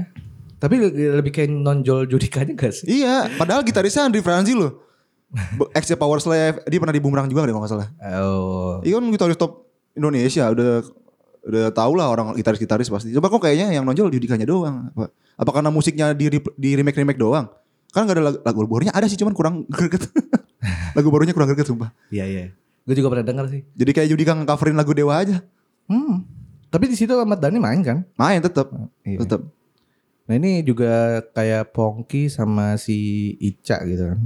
[0.58, 4.82] tapi lebih kayak nonjol Judikanya gak sih Iya, padahal gitarisnya Andri Franzi loh.
[5.78, 7.90] Ex Power Slave, dia pernah di Bumerang juga deh kalau nggak salah.
[8.26, 10.82] oh Iya kan gitaris top Indonesia, udah
[11.48, 13.14] udah tau lah orang gitaris-gitaris pasti.
[13.14, 14.90] Coba kok kayaknya yang nonjol Judikanya doang.
[14.98, 17.46] Apa, apa karena musiknya di, di remake-remake doang?
[17.94, 20.10] Kan gak ada lagu, lagu barunya ada sih cuman kurang greget.
[20.98, 21.94] lagu barunya kurang greget sumpah.
[22.10, 22.50] iya iya
[22.88, 25.43] gue juga pernah denger sih Jadi kayak Judika nge-coverin lagu Dewa aja.
[25.91, 26.23] Hmm.
[26.67, 28.08] Tapi di situ Ahmad Dhani main kan?
[28.15, 28.67] Main tetep,
[29.04, 29.23] Iya.
[29.23, 29.43] tetep.
[30.28, 34.19] Nah ini juga kayak Pongki sama si Ica gitu kan.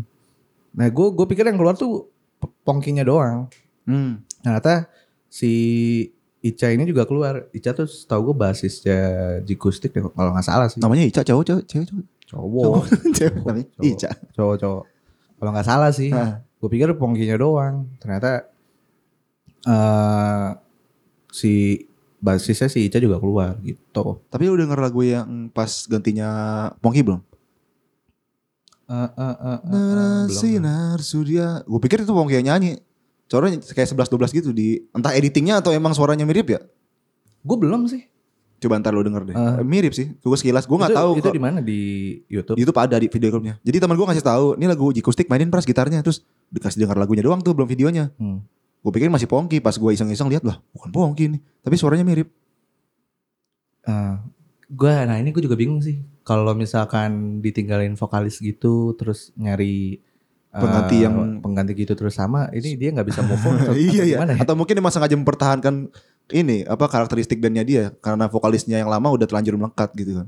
[0.74, 2.10] Nah gue gue pikir yang keluar tuh
[2.66, 3.46] Pongkinya doang.
[3.86, 4.26] Hmm.
[4.42, 4.90] Nah, ternyata
[5.30, 5.52] si
[6.42, 7.46] Ica ini juga keluar.
[7.54, 9.02] Ica tuh setahu gue basisnya
[9.46, 10.82] Jikustik deh kalau nggak salah sih.
[10.82, 12.06] Namanya Ica cowok cowok cewek cowok.
[12.26, 12.82] Cowok.
[13.46, 13.86] Namanya Cowok.
[13.86, 14.10] Ica.
[14.34, 14.84] Cowok cowok.
[15.38, 16.10] Kalau nggak salah sih.
[16.58, 17.90] Gue pikir Pongkinya doang.
[18.02, 18.50] Ternyata
[19.68, 20.50] eh
[21.32, 21.86] si
[22.22, 24.22] basisnya si Ica juga keluar gitu.
[24.30, 26.30] Tapi lu denger lagu yang pas gantinya
[26.78, 27.22] Pongki belum?
[28.92, 30.36] Eh, eh, eh, eh, eh, Nara belum.
[30.36, 31.66] sinar surya.
[31.66, 32.78] Gue pikir itu Pongki yang nyanyi.
[33.32, 36.60] suaranya kayak 11 12 gitu di entah editingnya atau emang suaranya mirip ya?
[37.48, 38.04] Gue belum sih.
[38.60, 39.36] Coba ntar lo denger deh.
[39.40, 39.64] Ah.
[39.64, 40.12] mirip sih.
[40.20, 41.80] Gue sekilas gue nggak tahu Itu di mana di
[42.28, 42.60] YouTube?
[42.60, 43.56] Di YouTube ada di video klipnya.
[43.64, 47.24] Jadi teman gue ngasih tahu, ini lagu Jikustik mainin pras gitarnya terus dikasih dengar lagunya
[47.24, 48.12] doang tuh belum videonya.
[48.20, 48.44] Hmm.
[48.82, 51.42] Gue pikir masih Pongki pas gue iseng-iseng lihat lah, bukan Pongki nih.
[51.62, 52.30] Tapi suaranya mirip.
[54.72, 56.00] gue nah ini gue juga bingung sih.
[56.22, 60.00] Kalau misalkan ditinggalin vokalis gitu, terus nyari
[60.48, 64.04] eh, Pengganti yang- pengganti gitu terus sama, ini dia nggak bisa move on atau iya
[64.06, 64.18] iya.
[64.22, 64.38] ya?
[64.40, 65.92] Atau mungkin emang sengaja mempertahankan
[66.32, 70.28] ini apa karakteristik bandnya dia karena vokalisnya yang lama udah terlanjur melekat gitu kan.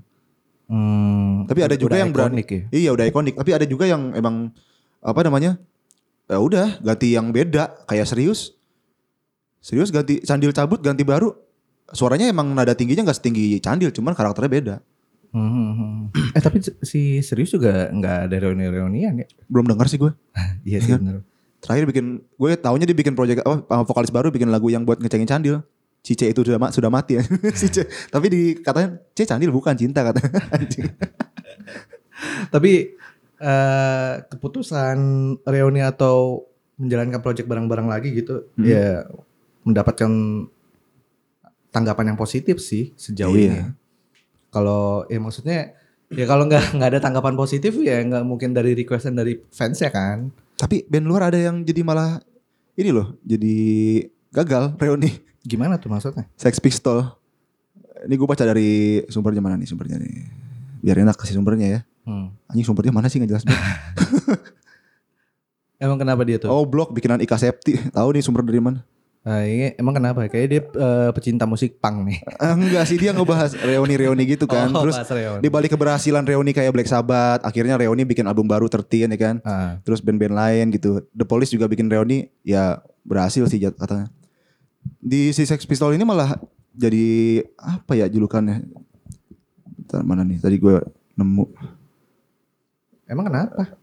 [0.68, 2.40] Hmm, Tapi ada juga yang berani.
[2.44, 2.62] ikonik ya.
[2.72, 3.36] Iya udah ikonik.
[3.36, 4.52] Tapi ada juga yang emang
[5.00, 5.56] apa namanya?
[6.34, 8.58] Ya udah ganti yang beda kayak serius.
[9.62, 11.30] Serius ganti candil cabut ganti baru.
[11.94, 14.76] Suaranya emang nada tingginya nggak setinggi candil, cuman karakternya beda.
[15.30, 16.02] Hmm, hmm, hmm.
[16.34, 19.28] Eh tapi si serius juga nggak ada reuni-reunian ya?
[19.46, 20.10] Belum dengar sih gue.
[20.66, 20.98] Iya sih Iya.
[20.98, 21.16] bener.
[21.62, 24.98] Terakhir bikin gue taunya dia bikin project apa sama vokalis baru bikin lagu yang buat
[24.98, 25.62] ngecengin candil.
[26.04, 27.24] Cice itu sudah sudah mati ya.
[27.54, 27.86] Cice.
[28.10, 30.42] Tapi di katanya C candil bukan cinta katanya.
[32.54, 32.72] Tapi
[33.44, 34.98] eh keputusan
[35.44, 36.48] reuni atau
[36.80, 38.64] menjalankan project bareng-bareng lagi gitu, Hmm.
[38.64, 39.04] ya
[39.62, 40.12] mendapatkan
[41.70, 43.44] tanggapan yang positif sih sejauh Iya.
[43.44, 43.60] ini.
[44.48, 45.74] Kalau ya maksudnya
[46.08, 49.90] ya kalau nggak nggak ada tanggapan positif ya nggak mungkin dari requestan dari fans ya
[49.90, 50.30] kan.
[50.56, 52.22] Tapi band luar ada yang jadi malah
[52.74, 53.56] ini loh, jadi
[54.32, 55.12] gagal reuni.
[55.44, 56.30] Gimana tuh maksudnya?
[56.40, 57.04] Sex Pistol.
[58.04, 60.16] Ini gue baca dari sumbernya mana nih sumbernya nih.
[60.80, 61.80] Biar enak kasih sumbernya ya.
[62.04, 62.36] Hmm.
[62.52, 63.64] Anjing sumbernya mana sih nggak jelas banget.
[65.84, 66.48] Emang kenapa dia tuh?
[66.48, 67.76] oh blog bikinan Ika Septi.
[67.96, 68.84] Tahu nih sumber dari mana?
[69.24, 70.28] Nah, ini emang kenapa?
[70.28, 72.20] Kayaknya dia eh, pecinta musik punk nih.
[72.44, 74.68] Ah, enggak sih dia ngebahas reuni-reuni gitu kan.
[74.76, 75.00] Oh, Terus
[75.40, 79.40] di balik keberhasilan reuni kayak Black Sabbath, akhirnya reuni bikin album baru tertien ya kan.
[79.48, 79.80] Ah.
[79.88, 81.08] Terus band-band lain gitu.
[81.16, 84.12] The Police juga bikin reuni ya berhasil sih katanya.
[85.00, 86.36] Di si Sex Pistol ini malah
[86.76, 88.60] jadi apa ya julukannya?
[89.80, 90.44] Bentar, mana nih?
[90.44, 90.84] Tadi gue
[91.16, 91.48] nemu.
[93.08, 93.76] Emang kenapa?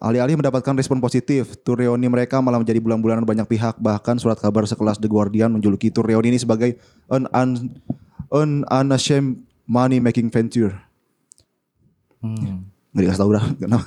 [0.00, 3.76] Alih-alih mendapatkan respon positif, tur reuni mereka malah menjadi bulan-bulanan banyak pihak.
[3.76, 6.80] Bahkan surat kabar sekelas The Guardian menjuluki tur reuni ini sebagai
[7.12, 7.48] an, un,
[8.32, 10.72] an unashamed money making venture.
[12.24, 12.64] Hmm.
[12.96, 13.44] Nggak dikasih tahu dah.
[13.60, 13.86] kenapa.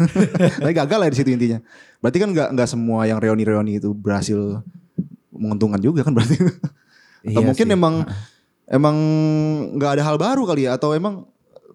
[0.61, 1.59] Tapi gagal lah di situ intinya.
[1.99, 4.61] Berarti kan nggak nggak semua yang reuni-reuni itu berhasil
[5.33, 6.37] menguntungkan juga kan berarti.
[7.25, 7.75] Atau Iya mungkin sih.
[7.75, 7.95] emang
[8.67, 8.95] emang
[9.75, 11.23] nggak ada hal baru kali ya atau emang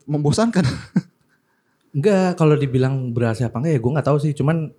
[0.04, 0.62] membosankan.
[1.94, 4.32] Enggak, kalau dibilang berhasil apa enggak ya gue nggak tahu sih.
[4.36, 4.72] Cuman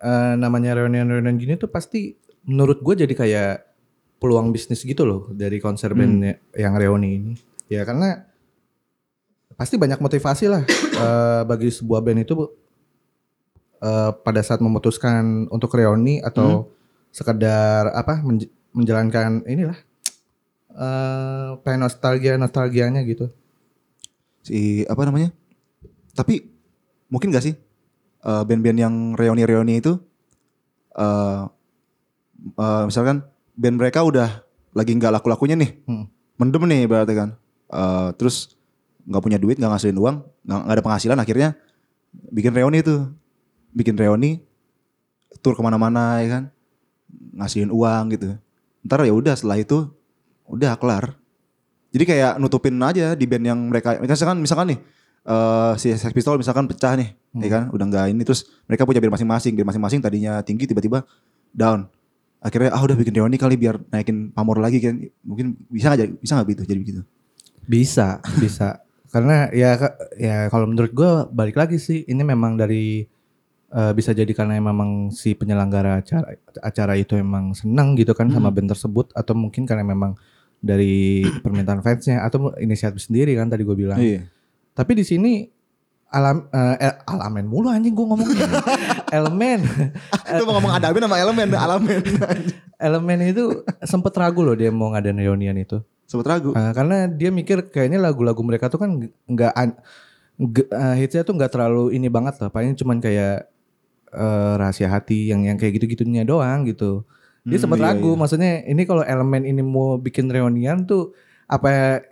[0.00, 3.52] eh, namanya reunion-reunion gini tuh pasti menurut gue jadi kayak
[4.20, 7.32] peluang bisnis gitu loh dari konser band yang reuni ini.
[7.72, 8.28] Ya karena
[9.56, 10.62] pasti banyak motivasi lah
[11.04, 12.34] eh, bagi sebuah band itu
[13.80, 16.68] eh, pada saat memutuskan untuk reuni atau
[17.10, 19.78] sekedar apa menj- menjalankan inilah
[20.70, 23.26] eh pengen nostalgia nostalgianya gitu.
[24.40, 25.34] si apa namanya?
[26.14, 26.46] Tapi
[27.10, 27.54] mungkin gak sih
[28.24, 29.98] eh, band-band yang reuni-reuni itu
[30.96, 31.40] eh
[32.56, 33.26] eh, misalkan
[33.58, 36.06] band mereka udah lagi nggak laku-lakunya nih, Hmm.
[36.38, 37.34] mendem nih berarti kan.
[37.70, 38.54] Eh, terus
[39.06, 41.48] nggak punya duit, nggak ngasilin uang, nggak nggak ada penghasilan, akhirnya
[42.30, 43.10] bikin reuni itu,
[43.74, 44.42] bikin reuni,
[45.42, 46.42] tur ke mana-mana ya kan,
[47.34, 48.38] ngasilin uang gitu.
[48.86, 49.90] Ntar ya udah setelah itu
[50.46, 51.18] udah kelar.
[51.90, 54.78] Jadi kayak nutupin aja di band yang mereka misalkan misalkan nih
[55.30, 58.98] eh si Sex Pistol misalkan pecah nih, ya kan, udah nggak ini terus mereka punya
[58.98, 61.06] band masing-masing, band masing-masing tadinya tinggi tiba-tiba
[61.54, 61.86] down.
[62.42, 64.98] Akhirnya ah udah bikin reuni kali biar naikin pamor lagi kan.
[65.22, 67.00] Mungkin bisa nggak jadi bisa nggak gitu jadi begitu.
[67.68, 68.82] Bisa, bisa.
[69.14, 69.76] Karena ya
[70.18, 73.02] ya kalau menurut gue balik lagi sih ini memang dari
[73.74, 78.54] eh, bisa jadi karena memang si penyelenggara acara acara itu emang senang gitu kan sama
[78.54, 80.14] band tersebut atau mungkin karena memang
[80.62, 83.98] dari permintaan fansnya atau inisiatif sendiri kan tadi gue bilang.
[83.98, 84.30] Iya.
[84.80, 85.44] Tapi di sini
[86.10, 88.48] alam eh, eh, alamen mulu anjing gue ngomongnya.
[89.20, 89.60] elemen.
[90.40, 92.02] Lu mau ngomong ada sama elemen, alamen.
[92.80, 95.84] Elemen itu sempet ragu loh dia mau ngadain reunian itu.
[96.08, 96.56] Sempet ragu.
[96.56, 98.90] Uh, karena dia mikir kayaknya lagu-lagu mereka tuh kan
[99.28, 103.52] nggak uh, hitsnya tuh nggak terlalu ini banget lah paling cuman kayak
[104.16, 107.04] uh, rahasia hati yang yang kayak gitu-gitunya doang gitu
[107.44, 108.18] dia Hmm, sempat iya, ragu iya.
[108.20, 111.16] maksudnya ini kalau elemen ini mau bikin reunian tuh
[111.48, 112.02] apa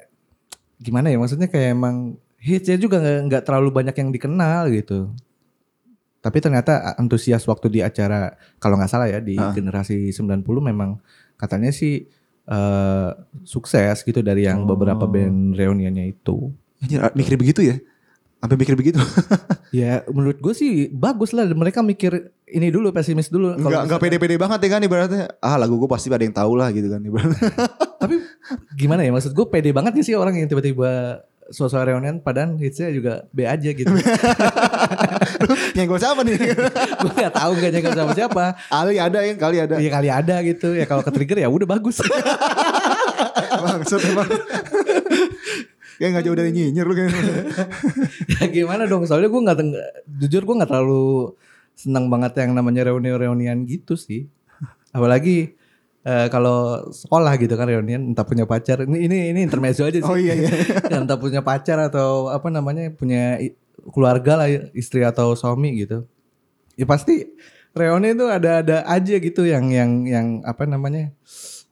[0.80, 2.16] gimana ya maksudnya kayak emang
[2.48, 5.12] hitsnya juga nggak terlalu banyak yang dikenal gitu
[6.18, 9.54] tapi ternyata antusias waktu di acara kalau nggak salah ya di Ah.
[9.54, 10.98] generasi 90 memang
[11.36, 12.08] katanya sih
[12.44, 13.10] eh,
[13.44, 15.12] sukses gitu dari yang beberapa Oh.
[15.12, 16.48] band reuniannya itu.
[16.80, 17.76] Anjir, mikir begitu ya.
[18.40, 18.96] Sampai mikir begitu.
[19.68, 23.52] Ya menurut gue sih bagus lah mereka mikir ini dulu pesimis dulu.
[23.52, 25.24] Enggak enggak pede-pede banget ya kan ibaratnya.
[25.44, 27.52] Ah lagu gue pasti ada yang tahu lah gitu kan ibaratnya.
[28.00, 28.16] Tapi
[28.72, 33.24] gimana ya maksud gue pede banget sih orang yang tiba-tiba suasana reunian padahal hitsnya juga
[33.32, 33.88] B aja gitu.
[35.76, 36.36] Nyenggol siapa nih?
[37.02, 38.44] gue gak tahu gak nyekel sama siapa.
[38.68, 39.74] Ali ada ya kali ada.
[39.80, 40.76] Ya kali ada gitu.
[40.76, 42.04] Ya kalau ke trigger ya udah bagus.
[43.64, 44.28] Maksud emang.
[45.98, 47.22] Kayak gak jauh dari nyinyir lu kayaknya.
[48.38, 49.08] ya gimana dong?
[49.08, 49.58] Soalnya gue nggak
[50.20, 51.32] jujur gue nggak terlalu
[51.74, 54.28] senang banget yang namanya reuni-reunian gitu sih.
[54.92, 55.57] Apalagi
[56.04, 58.84] eh, kalau sekolah gitu kan reunian entah punya pacar.
[58.84, 60.06] Ini ini ini intermezzo aja sih.
[60.06, 60.50] Oh iya iya.
[61.02, 63.38] entah punya pacar atau apa namanya punya
[63.94, 66.04] keluarga lah istri atau suami gitu.
[66.78, 67.26] Ya pasti
[67.74, 71.14] reuni itu ada-ada aja gitu yang yang yang apa namanya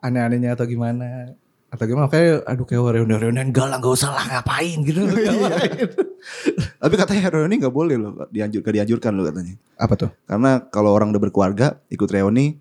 [0.03, 1.35] aneh-anehnya atau gimana
[1.67, 5.91] atau gimana kayak aduh kayak reuni reunian enggak lah nggak usah lah ngapain gitu Ngapain.
[6.83, 8.13] Tapi katanya reuni gak boleh loh.
[8.31, 9.55] Dianjur, gak dianjurkan loh katanya.
[9.77, 12.57] apa tuh Karena kalau orang udah berkeluarga ikut reuni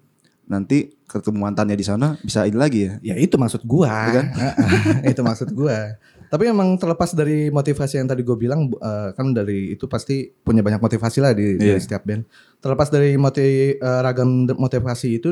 [0.46, 2.94] nanti ketemu mantannya di sana bisa ini lagi ya.
[3.14, 3.88] Ya itu maksud gua.
[3.88, 4.26] Iya kan?
[5.14, 5.96] itu maksud gua.
[6.26, 10.66] Tapi emang terlepas dari motivasi yang tadi gue bilang eh, kan dari itu pasti punya
[10.66, 11.80] banyak motivasi lah di dari Iya.
[11.80, 12.26] setiap band.
[12.60, 13.46] Terlepas dari motiv
[13.78, 15.30] eh, ragam motivasi itu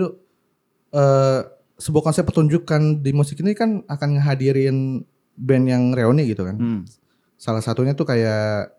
[0.94, 1.40] eh
[1.74, 5.02] sebuah konsep pertunjukan di musik ini kan akan ngehadirin
[5.34, 6.56] band yang reuni gitu kan.
[6.56, 6.82] Hmm.
[7.36, 8.70] Salah satunya tuh kayak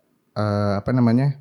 [0.79, 1.39] apa namanya?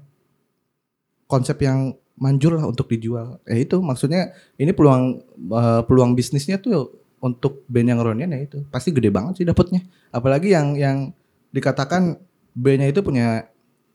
[1.24, 3.38] konsep yang manjur lah untuk dijual.
[3.44, 8.62] Ya itu maksudnya ini peluang eh, peluang bisnisnya tuh untuk band yang reunian ya itu
[8.68, 9.82] pasti gede banget sih dapatnya.
[10.10, 10.98] Apalagi yang yang
[11.50, 12.18] dikatakan
[12.52, 13.48] bandnya itu punya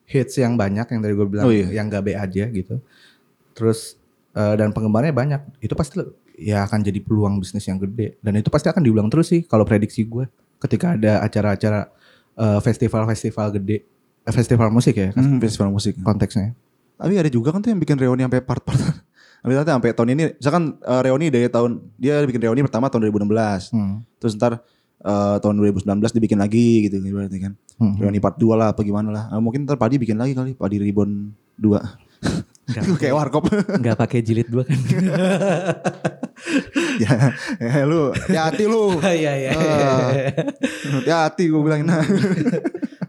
[0.03, 1.69] hits yang banyak yang tadi gue bilang Oh iya.
[1.69, 2.82] yang gak B aja gitu.
[3.53, 3.95] Terus
[4.34, 5.41] eh, dan penggemarnya banyak.
[5.60, 6.01] Itu pasti
[6.36, 9.67] ya akan jadi peluang bisnis yang gede dan itu pasti akan diulang terus sih kalau
[9.67, 10.23] prediksi gue
[10.58, 11.91] ketika ada acara-acara
[12.34, 13.84] eh, festival-festival gede
[14.25, 15.99] festival musik ya Hmm, festival musik.
[15.99, 16.55] konteksnya.
[16.99, 18.75] Tapi ada juga kan tuh yang bikin reuni sampai part-part.
[19.47, 23.71] Misalnya sampai tahun ini, misalkan eh, reuni dari tahun dia bikin reuni pertama tahun 2016.
[23.71, 24.03] Hmm.
[24.19, 24.59] Terus ntar
[24.99, 25.88] eh, tahun 2019
[26.19, 27.55] dibikin lagi gitu berarti kan.
[27.79, 27.95] Hmm.
[27.95, 29.23] Reuni part 2 lah apa gimana lah.
[29.31, 31.79] Eh, mungkin ntar Padi bikin lagi kali, Padi Ribbon 2.
[33.01, 33.49] Kayak warkop.
[33.49, 34.77] Nggak pakai jilid dua kan?
[37.03, 38.93] ya, ya lu hati-hati lu.
[39.01, 39.51] Iya iya.
[39.57, 40.09] Ah.
[41.01, 41.89] Hati-hati gue bilangin.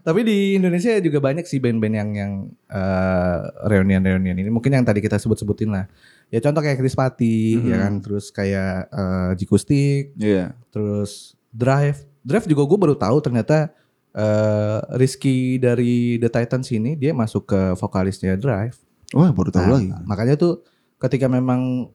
[0.01, 2.31] Tapi di Indonesia juga banyak sih band-band yang yang
[2.67, 4.49] eh, reunian-reunian ini.
[4.49, 5.85] Mungkin yang tadi kita sebut-sebutin lah.
[6.27, 7.67] Ya contoh kayak Chris Pati, Mhm.
[7.67, 7.93] ya kan.
[7.99, 10.55] Terus kayak uh, Jikustik, Iya.
[10.71, 12.07] terus Drive.
[12.23, 13.69] Drive juga gue baru tahu ternyata
[14.11, 18.79] eh Rizky dari The Titans ini dia masuk ke vokalisnya Drive.
[19.11, 19.89] Wah, baru tahu Nah, lagi.
[20.03, 20.63] Makanya tuh
[20.97, 21.91] ketika memang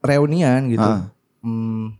[0.00, 1.10] reunian gitu, Ah.
[1.42, 1.94] hmm,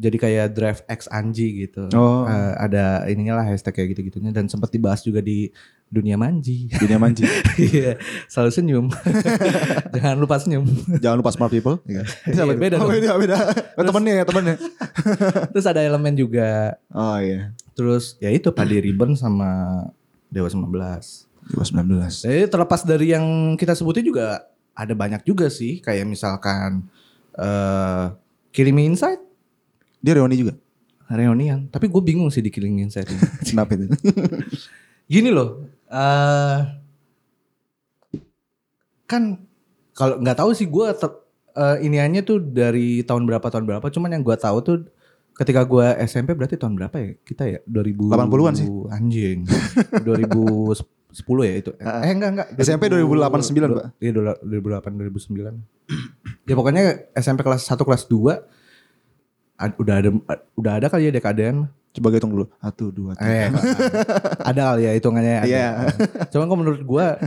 [0.00, 1.92] jadi kayak Drive X Anji gitu.
[1.92, 2.24] Oh.
[2.24, 5.52] Eh, ada ininya lah hashtag kayak gitu-gitunya dan sempat dibahas juga di
[5.92, 6.72] dunia manji.
[6.72, 7.28] Dunia manji.
[7.60, 8.86] Iya, selalu senyum.
[9.94, 10.64] Jangan lupa senyum.
[10.96, 11.84] Jangan lupa smart people.
[11.84, 12.08] Iya.
[12.24, 12.56] Iya, itu?
[12.56, 13.36] beda oh, beda, beda.
[13.76, 14.56] Oh, temennya ya, temennya.
[15.52, 16.80] Terus ada elemen juga.
[16.88, 17.52] Oh iya.
[17.76, 19.84] Terus ya itu Padi Ribbon sama
[20.32, 20.64] Dewa 19.
[21.52, 22.24] 2019.
[22.24, 26.88] Jadi terlepas dari yang kita sebutin juga ada banyak juga sih kayak misalkan
[27.34, 28.14] eh
[28.54, 29.29] Killing Me Inside
[30.00, 30.54] Dia reuni juga.
[31.10, 31.66] reunian.
[31.66, 33.10] Tapi gue bingung sih di Killing Inside.
[33.42, 33.90] Kenapa itu?
[35.12, 36.58] Gini loh, eh
[39.04, 39.42] kan
[39.90, 40.86] kalau nggak tahu sih gue
[41.82, 43.86] iniannya tuh dari tahun berapa tahun berapa.
[43.90, 44.76] Cuman yang gue tahu tuh
[45.34, 48.68] ketika gue SMP berarti tahun berapa ya kita ya 2000 80-an sih.
[48.92, 49.38] anjing
[50.04, 50.76] 2010
[51.48, 53.86] ya itu eh enggak enggak SMP 2008, 9, Pak.
[54.04, 56.82] iya 2008 2009 ya pokoknya
[57.16, 58.59] SMP kelas 1 kelas 2
[59.60, 60.10] ad- udah ada
[60.54, 62.46] udah ada kali ya DKDN Coba hitung dulu.
[62.56, 63.50] Satu, dua, tiga.
[63.50, 63.50] Eh,
[64.46, 65.36] ada kali ya hitungannya.
[65.36, 65.44] ada.
[65.44, 65.68] Iya.
[66.30, 67.18] Cuman kok menurut gua,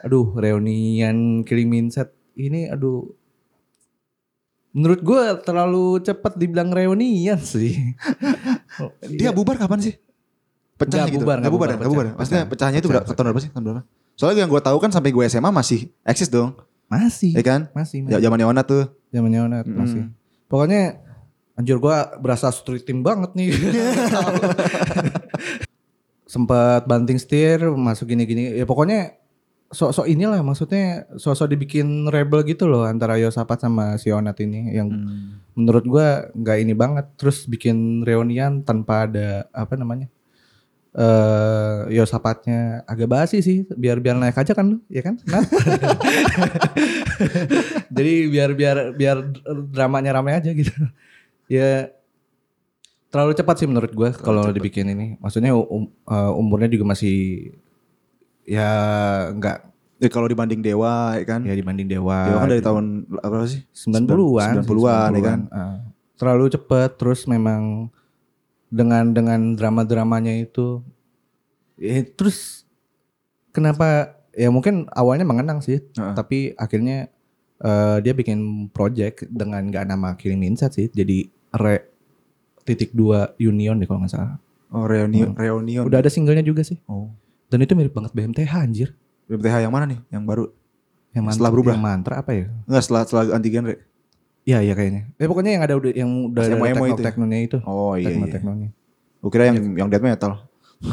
[0.00, 3.10] aduh reunian Me Inside ini, aduh,
[4.70, 7.74] menurut gua terlalu cepat dibilang reunian sih.
[9.18, 9.94] Dia bubar kapan sih?
[10.78, 11.26] Pecah gitu.
[11.26, 11.74] bubar, Nggak nggak bubar, ya?
[11.74, 12.04] bubar, Nggak bubar.
[12.04, 12.50] pecah, Maksudnya pecah.
[12.54, 13.50] pecahnya itu Pecah, berapa tahun berapa sih?
[13.50, 13.82] Tahun berapa?
[14.14, 16.54] Soalnya yang gue tahu kan sampai gue SMA masih eksis dong.
[16.86, 17.60] masih, Ya kan?
[17.74, 18.22] masih, Ya masih.
[18.22, 18.86] zaman Yona tuh.
[19.10, 19.74] Zamannya Onat, Mm.
[19.74, 20.02] masih.
[20.46, 21.02] Pokoknya
[21.58, 23.50] anjir gua berasa street team banget nih.
[26.28, 28.52] Sempat banting setir, masuk gini-gini.
[28.54, 29.16] Ya pokoknya
[29.68, 34.88] sok-sok inilah maksudnya sok-sok dibikin rebel gitu loh antara Yosapat sama si Onat ini yang
[34.88, 35.44] Hmm.
[35.52, 40.08] menurut gua nggak ini banget terus bikin reunian tanpa ada apa namanya
[40.96, 45.44] eh Yosapatnya agak basi sih biar biar naik aja kan lu ya kan Nat?
[47.96, 49.16] jadi biar biar biar
[49.68, 50.72] dramanya ramai aja gitu
[51.48, 51.88] ya
[53.08, 55.16] terlalu cepat sih menurut gue kalau dibikin ini.
[55.18, 57.50] Maksudnya um- uh, umurnya juga masih
[58.44, 58.68] ya
[59.34, 61.42] nggak Ya kalau dibanding Dewa ya kan.
[61.42, 62.30] ya dibanding Dewa.
[62.30, 62.84] Dewa kan dari tahun
[63.18, 63.66] apa sih?
[63.74, 64.62] 90-an.
[64.62, 65.40] 90-an ya kan.
[65.50, 65.78] Ah.
[66.18, 67.90] terlalu cepet terus memang
[68.66, 70.82] dengan dengan drama-dramanya itu
[71.78, 72.66] ya, terus
[73.54, 76.14] kenapa ya mungkin awalnya mengenang sih Heeh.
[76.18, 77.06] tapi akhirnya
[77.62, 81.88] eh, dia bikin project dengan nggak nama Killing Insect sih jadi re
[82.62, 84.36] titik dua Union deh kalau nggak salah
[84.68, 85.88] Oh, reunion, reunion.
[85.88, 87.08] udah ada singlenya juga sih Oh.
[87.48, 88.92] dan itu mirip banget BMTH anjir
[89.24, 90.00] BMTH yang mana nih?
[90.08, 90.44] Yang baru?
[91.08, 91.72] yang Setelah mantra, berubah?
[91.72, 93.74] yang mantra apa ya Enggak setelah setelah anti genre.
[94.44, 95.02] Iya iya kayaknya.
[95.16, 97.12] Eh pokoknya yang ada udah yang udah ada emo-emo itu ya?
[97.12, 97.58] tekno-teknonya itu.
[97.64, 98.00] Oh iya.
[98.00, 98.16] iya.
[98.16, 98.68] Tekno-teknonya.
[99.20, 100.32] Gue kira yang yang death metal.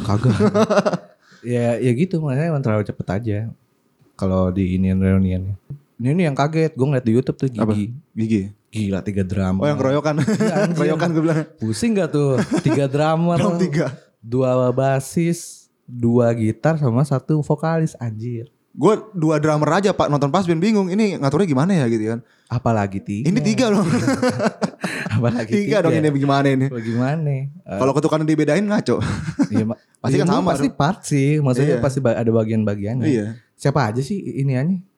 [0.03, 0.35] Kagak.
[1.55, 3.37] ya ya gitu makanya emang terlalu cepet aja.
[4.15, 5.55] Kalau di ini reunion
[5.95, 7.71] Ini, ini yang kaget, gue ngeliat di YouTube tuh Apa?
[8.11, 8.51] gigi.
[8.75, 9.63] Gila tiga drama.
[9.63, 10.19] Oh yang keroyokan.
[10.19, 11.39] Iya, keroyokan gue bilang.
[11.55, 12.35] Pusing gak tuh?
[12.59, 13.95] Tiga drummer, Drum tiga.
[14.19, 18.51] dua basis, dua gitar sama satu vokalis anjir.
[18.75, 20.91] Gue dua drummer aja pak nonton pas band bingung.
[20.91, 22.19] Ini ngaturnya gimana ya gitu kan.
[22.51, 23.31] Apalagi tiga.
[23.31, 23.88] Ini tiga loh.
[25.15, 26.67] Apalagi tiga dong ini gimana ini.
[26.67, 27.31] Bagaimana?
[27.31, 27.47] Eh,
[27.79, 28.99] Kalau ketukan dibedain ngaco.
[29.47, 29.63] iya,
[30.03, 31.39] Pasti iya, kan sama Pasti part sih.
[31.39, 31.81] Maksudnya Iya.
[31.81, 33.07] pasti ada bagian-bagiannya.
[33.07, 33.27] iya.
[33.55, 34.83] Siapa aja sih iniannya?
[34.83, 34.94] Si-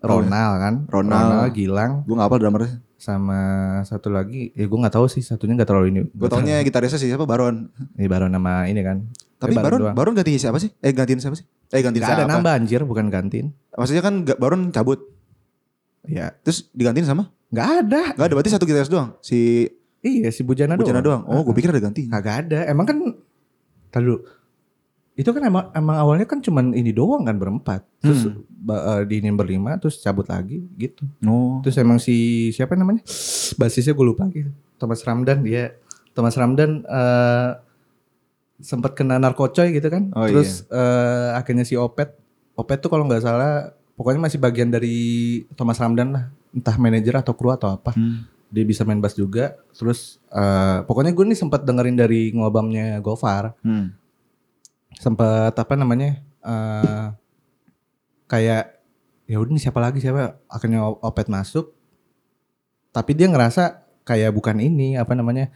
[0.00, 0.74] Ronald kan?
[0.88, 1.52] Ronald.
[1.52, 2.72] Gilang Gue gak hafal drummernya.
[2.96, 3.40] sama
[3.84, 6.00] satu lagi ya gue nggak tahu sih satunya nggak terlalu ini.
[6.08, 7.68] Gue taunya gitarisnya sih siapa Baron.
[7.94, 9.04] Ini baru nama ini kan.
[9.36, 9.92] Tapi Eh, Baron, doang.
[9.94, 10.72] Baron gantiin siapa sih?
[10.80, 11.44] Eh gantiin siapa sih?
[11.70, 12.32] Eh gantiin ada siapa?
[12.32, 13.52] nambah anjir bukan gantiin.
[13.70, 15.12] Maksudnya kan Baron cabut.
[16.02, 17.28] Ya Terus digantiin sama?
[17.46, 18.02] nggak ada.
[18.12, 19.12] Gak ada berarti satu gitaris doang.
[19.20, 19.68] Si
[20.00, 21.22] Iya si Bujana, Bujana doang.
[21.26, 22.08] Oh gue pikir ada gantiin.
[22.08, 22.64] Kagak ada.
[22.64, 22.96] Emang kan
[23.86, 24.24] Tadi dulu.
[25.16, 27.80] Itu kan emang, emang awalnya kan cuman ini doang kan berempat.
[27.98, 28.44] Terus Hmm.
[28.52, 31.08] ba- eh, diinin berlima terus cabut lagi gitu.
[31.24, 31.58] Oh.
[31.60, 32.14] Terus emang si
[32.52, 33.00] siapa namanya?
[33.56, 34.52] Basisnya gue lupa gitu.
[34.76, 35.72] Thomas Ramdan dia
[36.12, 37.50] Thomas Ramdan eh
[38.58, 40.12] sempat kena narkocoy gitu kan.
[40.12, 42.12] Oh, Terus eh, akhirnya si Opet
[42.52, 44.96] Opet tuh kalau nggak salah pokoknya masih bagian dari
[45.52, 46.24] Thomas Ramdan lah.
[46.52, 47.92] Entah manajer atau kru atau apa.
[47.92, 48.24] Hmm.
[48.46, 49.56] Dia bisa main bass juga.
[49.72, 53.56] Terus eh pokoknya gue nih sempat dengerin dari ngobamnya Gofar.
[53.60, 53.96] Hmm.
[54.96, 56.22] Sempat apa namanya?
[56.46, 57.06] eh
[58.26, 58.78] kayak
[59.26, 61.74] ya udah siapa lagi siapa akhirnya Opet masuk
[62.94, 65.50] tapi dia ngerasa kayak bukan ini apa namanya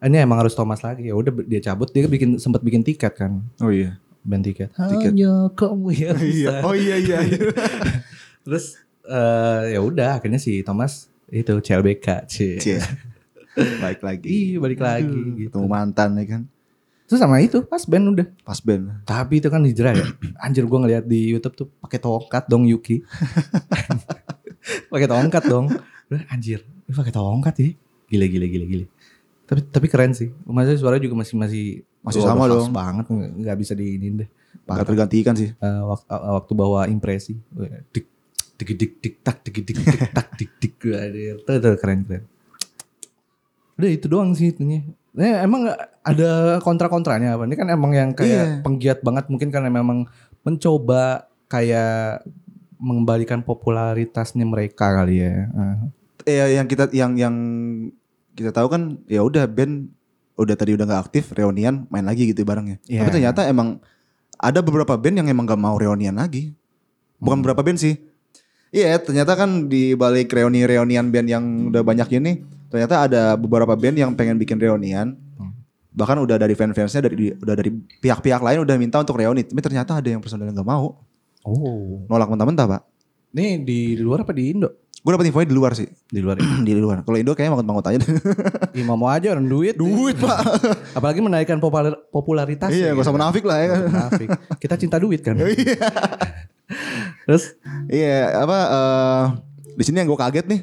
[0.00, 3.44] ini emang harus Thomas lagi ya udah dia cabut dia bikin sempat bikin tiket kan
[3.60, 4.00] Oh iya.
[4.24, 5.12] band tiket Tiket.
[5.12, 6.10] hanya kamu iya.
[6.16, 7.18] bisa Oh iya iya.
[7.20, 7.40] iya.
[8.48, 12.80] terus eh ya udah akhirnya si Thomas itu CLBK Cie.
[13.54, 14.26] Baik lagi.
[14.26, 15.58] Ih, balik lagi Aduh, gitu.
[15.62, 16.42] Ketemu mantan ya kan.
[17.10, 18.26] Terus sama itu pas band udah.
[18.46, 19.02] Pas band.
[19.02, 20.06] tapi itu kan hijrah ya.
[20.46, 23.02] Anjir gua ngeliat di YouTube tuh pakai tongkat dong Yuki.
[24.92, 25.66] Pakai tongkat dong.
[26.30, 27.68] Anjir ini pakai tongkat ya?
[28.10, 28.86] Gila gila gila gila.
[29.46, 30.30] Tapi tapi keren sih.
[30.46, 31.64] Maksudnya suara juga masih masih
[32.00, 32.72] Masih Wah, sama dong.
[32.72, 33.04] banget.
[33.12, 34.28] Nggak bisa diinin deh.
[34.64, 35.52] Gak tergantikan sih.
[35.52, 37.36] Eh, waktu, waktu bawa impresi.
[37.92, 38.06] Dik
[38.56, 42.24] dik dik dik tak dik dik dik tak dik dik itu keren keren.
[43.76, 45.66] Udah itu doang sih itunya Nah, emang
[46.00, 47.42] ada kontra-kontranya apa?
[47.44, 48.18] Ini kan emang yang Iya.
[48.18, 50.06] kayak penggiat banget mungkin karena memang
[50.46, 52.22] mencoba kayak
[52.80, 55.50] mengembalikan popularitasnya mereka kali ya.
[56.24, 57.34] Eh yang kita yang yang
[58.32, 59.90] kita tahu kan ya udah band
[60.40, 62.80] udah tadi udah nggak aktif reunian main lagi gitu barengnya.
[62.88, 63.04] Iya.
[63.04, 63.82] Tapi ternyata emang
[64.40, 66.56] ada beberapa band yang emang gak mau reunian lagi.
[67.20, 67.44] Bukan Hmm.
[67.44, 68.00] beberapa band sih.
[68.72, 73.96] Iya, ternyata kan di balik reuni-reunian band yang udah banyak ini, ternyata ada beberapa band
[73.98, 75.18] yang pengen bikin reunian.
[75.36, 75.52] Hmm.
[75.90, 79.98] Bahkan udah dari fan-fansnya dari udah dari pihak-pihak lain udah minta untuk reuni, tapi ternyata
[79.98, 81.02] ada yang personal nggak mau.
[81.42, 82.06] Oh.
[82.06, 82.82] Nolak mentah-mentah, Pak.
[83.34, 84.70] Ini di luar apa di Indo?
[85.00, 85.88] Gue dapet infonya di luar sih.
[85.88, 86.36] Di luar.
[86.36, 86.44] ya?
[86.66, 87.00] di luar.
[87.08, 87.98] Kalau Indo kayaknya mangut-mangut aja.
[88.76, 89.74] Ih, mau aja orang duit.
[89.80, 90.38] Duit, Pak.
[90.98, 92.68] Apalagi menaikkan popular, popularitas.
[92.68, 93.16] iya, gak ya, usah gitu.
[93.16, 93.80] menafik lah ya kan.
[94.60, 95.40] Kita cinta duit kan.
[97.26, 97.56] Terus
[97.88, 99.24] Iya, apa eh
[99.80, 100.60] di sini yang gue kaget nih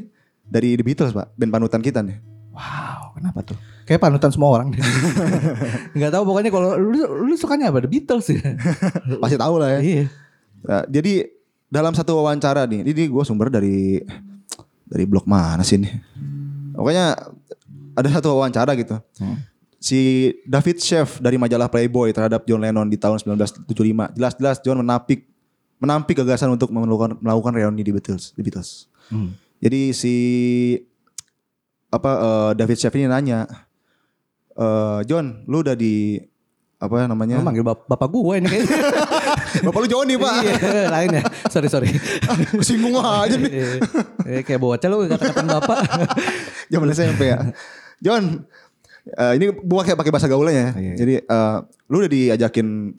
[0.48, 1.36] dari The Beatles, Pak.
[1.36, 2.18] Band panutan kita nih.
[2.56, 3.58] wow, kenapa tuh?
[3.88, 4.74] Kayak panutan semua orang.
[5.96, 7.86] Enggak tahu pokoknya kalau lu lu sukanya apa?
[7.86, 8.58] The Beatles ya.
[9.24, 9.80] Pasti tahu lah ya.
[9.80, 10.06] iya.
[10.68, 11.30] Nah, jadi
[11.72, 14.02] dalam satu wawancara nih, ini gue sumber dari
[14.88, 15.94] dari blog mana sih nih?
[16.76, 17.16] Pokoknya
[17.96, 19.00] ada satu wawancara gitu.
[19.24, 19.40] Hmm.
[19.78, 24.18] Si David Sheff dari majalah Playboy terhadap John Lennon di tahun 1975.
[24.18, 25.30] Jelas-jelas John menampik
[25.78, 28.90] menampik gagasan untuk melakukan melakukan reuni di Beatles, di Beatles.
[29.14, 29.38] Hmm.
[29.58, 30.16] Jadi si
[31.88, 33.48] apa eh, David Sheff ini nanya,
[34.54, 36.20] eh, John, lu udah di
[36.78, 37.42] apa namanya?
[37.42, 38.78] Lu manggil bap- bapak gue ini kayaknya.
[39.66, 41.24] Bapak lu Johnny pak, Iya, lain ya.
[41.50, 41.90] Sorry, sorry.
[42.62, 43.50] kesinggung aja nih.
[43.50, 43.76] Eh,
[44.30, 45.80] eh, kayak bocah lu kata-kata bapak.
[46.72, 47.42] Zaman SMP ya.
[47.98, 48.46] John,
[49.08, 50.70] Eh, ini gua kayak pakai bahasa gaulnya ya.
[50.76, 50.94] Iya.
[51.00, 52.92] Jadi eh, lu udah diajakin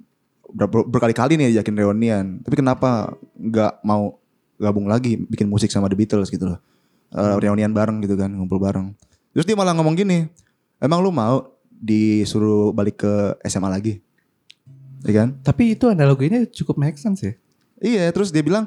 [0.51, 2.27] ber- berkali-kali nih diajakin reunian.
[2.41, 4.17] Tapi kenapa nggak mau
[4.59, 6.59] gabung lagi bikin musik sama The Beatles gitu loh.
[7.09, 8.93] Eh, reunian bareng gitu kan, ngumpul bareng.
[9.33, 10.29] Terus dia malah ngomong gini,
[10.77, 13.13] emang lu mau disuruh balik ke
[13.47, 13.95] SMA lagi?
[15.07, 15.29] Iya kan?
[15.41, 17.33] Tapi itu analoginya cukup make sense ya.
[17.79, 18.67] Iya, terus dia bilang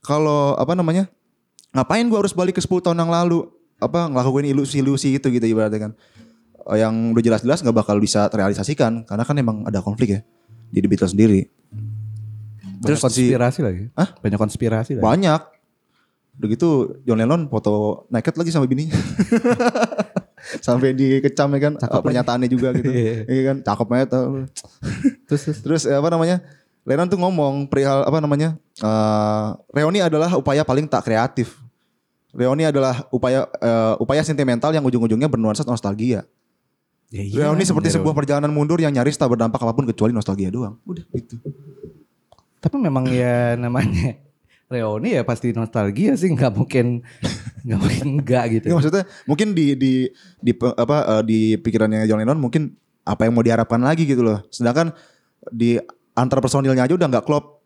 [0.00, 1.10] kalau apa namanya?
[1.74, 3.50] Ngapain gua harus balik ke 10 tahun yang lalu?
[3.82, 5.92] Apa ngelakuin ilusi-ilusi itu gitu ibaratnya kan.
[6.70, 10.20] Eh, Yang udah jelas-jelas nggak bakal bisa terrealisasikan karena kan emang ada konflik ya
[10.70, 11.50] di The Beatles sendiri.
[12.84, 13.82] Banyak Terus si- konspirasi lagi.
[13.96, 14.08] Hah?
[14.20, 15.04] Banyak konspirasi lagi.
[15.04, 15.40] Banyak.
[16.34, 16.68] Udah gitu
[17.02, 18.92] John Lennon foto naked lagi sama bininya.
[20.60, 22.90] Sampai dikecam ya kan Cakep eh, pernyataannya juga gitu.
[22.94, 23.24] Iya.
[23.24, 24.08] Iya kan cakep banget.
[24.12, 25.58] Terus, terus.
[25.64, 26.44] Terus eh, apa namanya?
[26.84, 28.60] Lennon tuh ngomong perihal apa namanya?
[28.76, 31.56] eh, reuni adalah upaya paling tak kreatif.
[32.34, 36.26] Reuni adalah upaya eh, upaya sentimental yang ujung-ujungnya bernuansa nostalgia.
[37.14, 37.96] Ya iya, reuni seperti bener.
[38.02, 40.76] sebuah perjalanan mundur yang nyaris tak berdampak apa pun kecuali nostalgia doang.
[40.82, 41.38] Udah gitu.
[42.64, 44.16] Tapi memang ya namanya
[44.72, 47.04] reuni ya pasti nostalgia sih nggak mungkin
[47.68, 48.66] nggak mungkin enggak gitu.
[48.72, 49.92] Iya, maksudnya mungkin di di
[50.40, 52.72] di apa eh, di pikirannya John Lennon mungkin
[53.04, 54.40] apa yang mau diharapkan lagi gitu loh.
[54.48, 54.96] Sedangkan
[55.52, 55.76] di
[56.16, 57.60] antar personilnya aja udah nggak klop.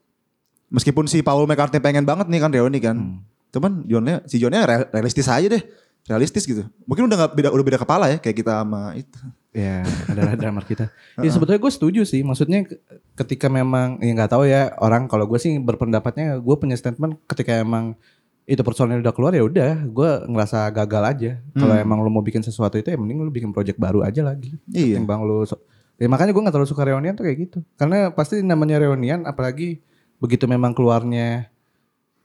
[0.68, 2.96] Meskipun si Paul McCartney pengen banget nih kan reuni kan.
[2.98, 3.18] Hmm.
[3.54, 5.62] Cuman Johnnya si Johnnya re- realistis aja deh.
[6.10, 6.66] Realistis gitu.
[6.84, 9.16] Mungkin udah nggak beda udah beda kepala ya kayak kita sama itu.
[9.58, 10.86] Ya adalah drummer kita.
[11.18, 12.22] Ya sebetulnya gue setuju sih.
[12.22, 12.78] Maksudnya ke-
[13.16, 17.58] ketika memang ya nggak tahu ya orang kalau gue sih berpendapatnya gue punya statement ketika
[17.58, 17.98] emang
[18.44, 21.32] itu personil udah keluar ya udah gue ngerasa gagal aja.
[21.52, 21.82] Kalau Hmm.
[21.82, 24.54] emang lo mau bikin sesuatu itu ya mending lo bikin project baru aja lagi.
[24.68, 24.96] Iya.
[24.96, 25.60] Ketimbang lo so-
[25.98, 27.58] ya makanya gue nggak terlalu suka reunian tuh kayak gitu.
[27.74, 29.82] Karena pasti namanya reunian apalagi
[30.16, 31.50] begitu memang keluarnya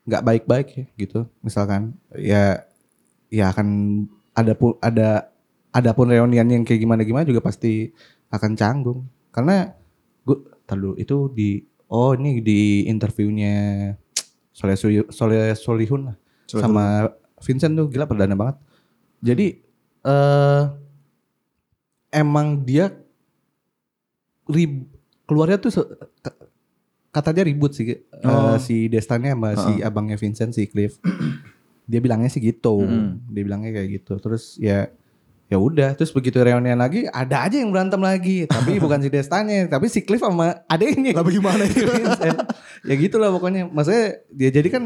[0.03, 1.19] nggak baik-baik ya gitu.
[1.39, 2.61] Misalkan ya
[3.27, 3.67] ya akan
[4.31, 5.09] ada ada
[5.73, 7.89] ada pun reunian yang kayak gimana gimana juga pasti
[8.29, 9.09] akan canggung.
[9.33, 9.73] Karena
[10.21, 10.37] gue
[10.69, 13.89] tahu itu di oh ini di interviewnya
[14.53, 14.77] Soleh
[15.09, 16.17] Soleh Solihun lah.
[16.45, 17.09] Sama
[17.41, 18.61] Vincent tuh gila perdana banget.
[19.25, 19.47] Jadi
[20.05, 20.63] eh
[22.13, 22.93] emang dia
[24.45, 24.85] rib
[25.25, 25.73] keluarnya tuh
[27.09, 28.57] katanya ribut sih eh, Oh.
[28.61, 31.01] si Destannya sama si abangnya Vincent si Cliff.
[31.89, 32.85] Dia bilangnya sih gitu.
[32.85, 33.25] Mm.
[33.33, 34.13] dia bilangnya kayak gitu.
[34.21, 34.87] Terus ya
[35.53, 39.69] ya udah terus begitu reunian lagi ada aja yang berantem lagi tapi bukan si Destanya
[39.69, 41.85] tapi si Cliff sama adeknya Lah bagaimana itu?
[41.85, 42.41] Vincent.
[42.89, 44.83] ya gitulah pokoknya maksudnya dia jadi kan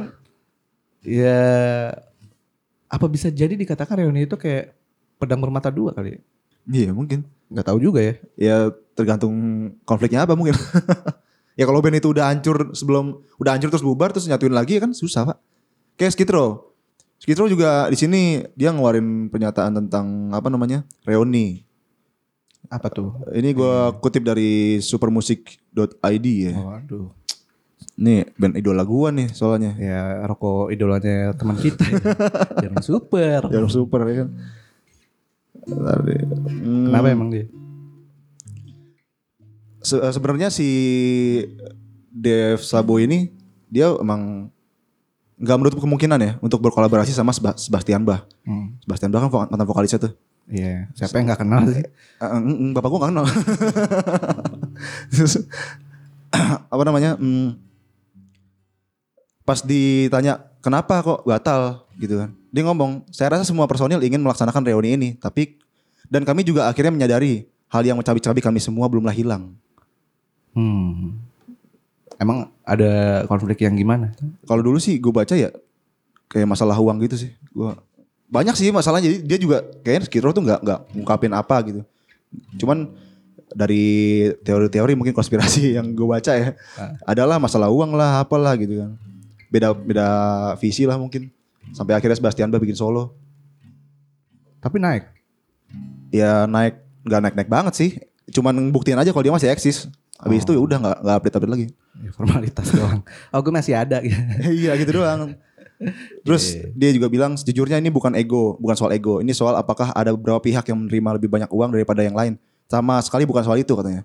[1.07, 1.39] ya
[2.87, 4.75] apa bisa jadi dikatakan reuni itu kayak
[5.15, 6.21] pedang bermata dua kali ya?
[6.67, 7.23] Iya mungkin.
[7.47, 8.55] nggak tahu juga ya Ya
[8.91, 9.31] tergantung
[9.87, 10.51] konfliknya apa mungkin.
[11.59, 14.83] ya kalau band itu udah hancur sebelum udah hancur terus bubar terus nyatuin lagi ya
[14.83, 15.37] kan susah pak.
[15.95, 16.75] Kayak Skid Row.
[17.17, 18.21] Skid Row juga di sini
[18.53, 21.65] dia ngeluarin pernyataan tentang apa namanya reuni.
[22.67, 26.53] apa tuh Ini gua kutip dari supermusik.id ya.
[26.53, 27.07] waduh
[27.97, 29.73] Nih band idola gua nih soalnya.
[29.73, 31.97] ya rokok idolanya teman kita ya.
[32.63, 34.29] Jarum super Jarum super ya kan.
[35.99, 36.21] Deh.
[36.21, 37.45] Hmm, kenapa emang dia
[39.79, 40.67] se- sebenarnya si
[42.09, 43.31] Dev Sabo ini
[43.65, 44.47] dia emang
[45.37, 48.25] nggak menutup kemungkinan ya untuk berkolaborasi sama Seba- Sebastian Bach.
[48.41, 48.73] Hmm.
[48.81, 50.13] Sebastian Bach kan mantan vokalisnya tuh.
[50.47, 51.83] Iya, siapa yang nggak kenal sih?
[51.83, 53.25] Eh, eh, mm, bapak gua gak kenal.
[56.73, 57.19] Apa namanya?
[57.19, 57.59] mm,
[59.43, 62.31] pas ditanya kenapa kok batal gitu kan.
[62.51, 65.59] Dia ngomong, saya rasa semua personil ingin melaksanakan reuni ini, tapi
[66.07, 69.51] dan kami juga akhirnya menyadari hal yang mencabik-cabik kami semua belumlah hilang.
[70.55, 71.19] Hmm.
[72.17, 74.13] Emang ada konflik yang gimana?
[74.49, 75.53] Kalau dulu sih gue baca ya
[76.27, 77.31] kayak masalah uang gitu sih.
[77.53, 77.79] Gua
[78.27, 79.07] banyak sih masalahnya.
[79.07, 81.81] Jadi dia juga kayaknya Skid Row tuh nggak nggak ngungkapin apa gitu.
[82.59, 82.91] Cuman
[83.47, 86.51] dari teori-teori mungkin konspirasi yang gue baca ya
[87.07, 88.91] adalah masalah uang lah apalah gitu kan.
[89.47, 90.07] Beda beda
[90.59, 91.31] visi lah mungkin.
[91.71, 93.15] Sampai akhirnya Sebastian Bach bikin solo.
[94.59, 95.07] Tapi naik.
[96.11, 97.89] Ya naik nggak naik-naik banget sih.
[98.27, 99.87] Cuman buktiin aja kalau dia masih eksis.
[100.17, 101.67] Habis itu ya udah nggak nggak update-update lagi.
[102.01, 103.01] Ya, formalitas doang.
[103.33, 104.17] Oh gue masih ada gitu.
[104.65, 105.37] iya gitu doang.
[106.25, 109.21] Terus dia juga bilang sejujurnya ini bukan ego, bukan soal ego.
[109.21, 112.33] Ini soal apakah ada beberapa pihak yang menerima lebih banyak uang daripada yang lain.
[112.65, 114.01] Sama sekali bukan soal itu katanya.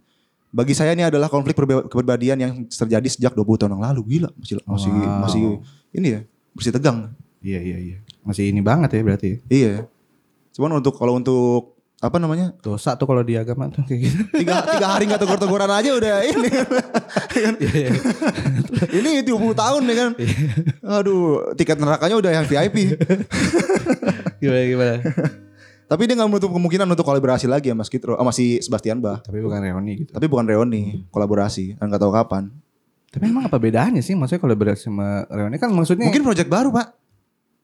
[0.52, 4.00] Bagi saya ini adalah konflik kepribadian yang terjadi sejak 20 tahun yang lalu.
[4.20, 5.20] Gila, masih masih Wow.
[5.24, 5.42] masih
[5.96, 6.20] ini ya,
[6.52, 6.98] masih tegang.
[7.40, 7.96] Iya iya iya.
[8.20, 9.30] Masih ini banget ya berarti.
[9.48, 9.88] Iya.
[10.52, 12.50] Cuman untuk kalau untuk apa namanya?
[12.58, 14.22] Dosa tuh kalau di agama tuh kayak gitu.
[14.42, 16.50] Tiga, tiga hari nggak tegur-teguran aja udah ini.
[18.98, 20.10] ini 20 tahun nih kan.
[20.98, 22.98] Aduh, tiket nerakanya udah yang VIP.
[24.42, 24.94] gimana gimana?
[25.86, 29.22] Tapi dia nggak menutup kemungkinan untuk kolaborasi lagi sama Skid Row, sama si Sebastian Bach.
[29.22, 30.10] Tapi bukan reuni gitu.
[30.10, 31.78] Tapi bukan reuni, kolaborasi.
[31.78, 32.50] Dan nggak tahu kapan.
[33.14, 34.18] Tapi emang apa bedanya sih?
[34.18, 36.98] Maksudnya kolaborasi sama reuni kan maksudnya Mungkin project baru pak.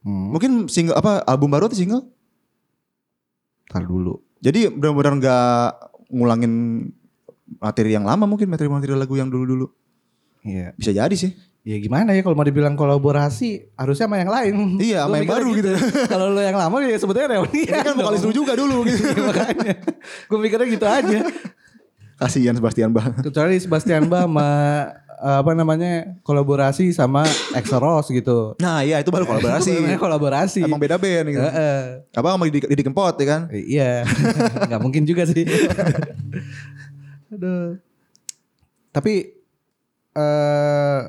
[0.06, 2.06] Hmm, Mungkin single apa album baru atau single?
[3.68, 4.16] tar dulu.
[4.38, 5.66] Jadi benar-benar nggak
[6.14, 6.52] ngulangin
[7.58, 9.66] materi yang lama mungkin materi-materi lagu yang dulu-dulu.
[10.46, 10.72] Iya.
[10.78, 11.32] Bisa jadi sih.
[11.66, 14.54] Ya gimana ya kalau mau dibilang kolaborasi harusnya sama yang lain.
[14.80, 15.68] Iya, sama yang baru gitu.
[16.08, 17.68] kalau lo yang lama ya sebetulnya reuni.
[17.68, 19.04] Ini kan vokalis lu juga dulu gitu.
[19.04, 19.74] Makanya
[20.30, 21.20] gue mikirnya gitu aja.
[22.18, 23.12] Kasihan Sebastian Bach.
[23.20, 24.48] Kecuali Sebastian Bach sama
[25.18, 28.54] apa namanya kolaborasi sama Exeros gitu.
[28.58, 29.70] Nah iya itu baru Itu kolaborasi.
[29.74, 30.60] namanya kolaborasi.
[30.62, 31.42] Emang beda band gitu.
[31.42, 32.06] Heeh.
[32.14, 33.40] Apa sama Didi, Didi Kempot ya kan?
[33.50, 34.06] Eh, Iya,
[34.70, 35.42] nggak mungkin juga sih.
[37.34, 37.76] Aduh.
[38.90, 39.12] Tapi
[40.14, 41.00] eh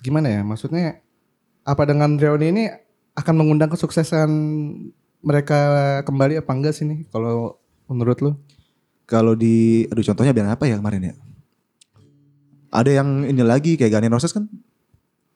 [0.00, 0.40] gimana ya?
[0.42, 1.00] Maksudnya
[1.64, 2.64] apa dengan reuni ini
[3.14, 4.28] akan mengundang kesuksesan
[5.20, 5.60] mereka
[6.04, 7.06] kembali apa enggak sih nih?
[7.08, 7.56] Kalau
[7.88, 8.32] menurut lu?
[9.04, 11.14] Kalau di aduh contohnya band apa ya kemarin ya?
[12.74, 14.50] Ada yang ini lagi kayak Guns N' Roses kan?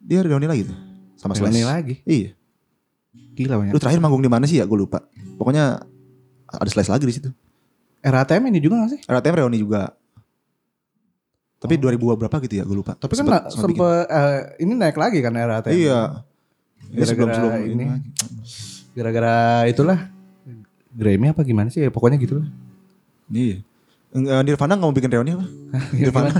[0.02, 0.74] Dia reuni lagi tuh
[1.14, 1.70] sama Reuni Slash.
[1.70, 1.94] lagi.
[2.02, 2.30] Iya.
[3.34, 3.72] Gila banyak.
[3.72, 4.66] Lu terakhir manggung di mana sih ya?
[4.66, 5.06] Gue lupa.
[5.38, 5.78] Pokoknya
[6.48, 7.30] ada Slash lagi di situ.
[7.98, 9.00] RATM ini juga gak sih?
[9.04, 9.94] RATM reuni juga.
[11.58, 12.64] Tapi 2000 berapa gitu ya?
[12.64, 12.94] Gue lupa.
[12.94, 15.74] Tapi kan Sempet- sempet eh, ini naik lagi kan RATM.
[15.74, 16.00] Iya.
[16.88, 17.84] Gara-gara sebelum sebelum ini.
[18.94, 19.34] Gara-gara
[19.66, 19.98] itulah
[20.90, 21.86] Grammy apa gimana sih?
[21.86, 22.48] Pokoknya gitu lah.
[23.30, 23.62] Iya.
[24.42, 25.46] Nirvana nggak mau bikin reuni apa?
[25.98, 26.30] Nirvana.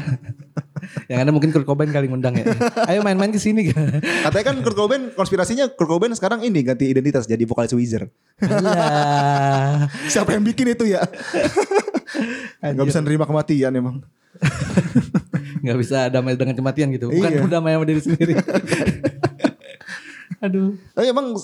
[1.11, 2.45] Yang ada mungkin Kurt Cobain kali ngundang ya.
[2.85, 3.99] Ayo main-main ke sini kan.
[3.99, 8.09] Katanya kan Kurt Cobain konspirasinya Kurt Cobain sekarang ini ganti identitas jadi vokalis Wizard.
[8.41, 9.87] Alah.
[10.13, 11.03] Siapa yang bikin itu ya?
[12.61, 14.03] Gak bisa nerima kematian emang.
[15.63, 17.11] Nggak bisa damai dengan kematian gitu.
[17.11, 17.47] Bukan Iya.
[17.49, 18.33] damai sama diri sendiri.
[20.39, 20.79] Aduh.
[20.95, 21.35] Tapi emang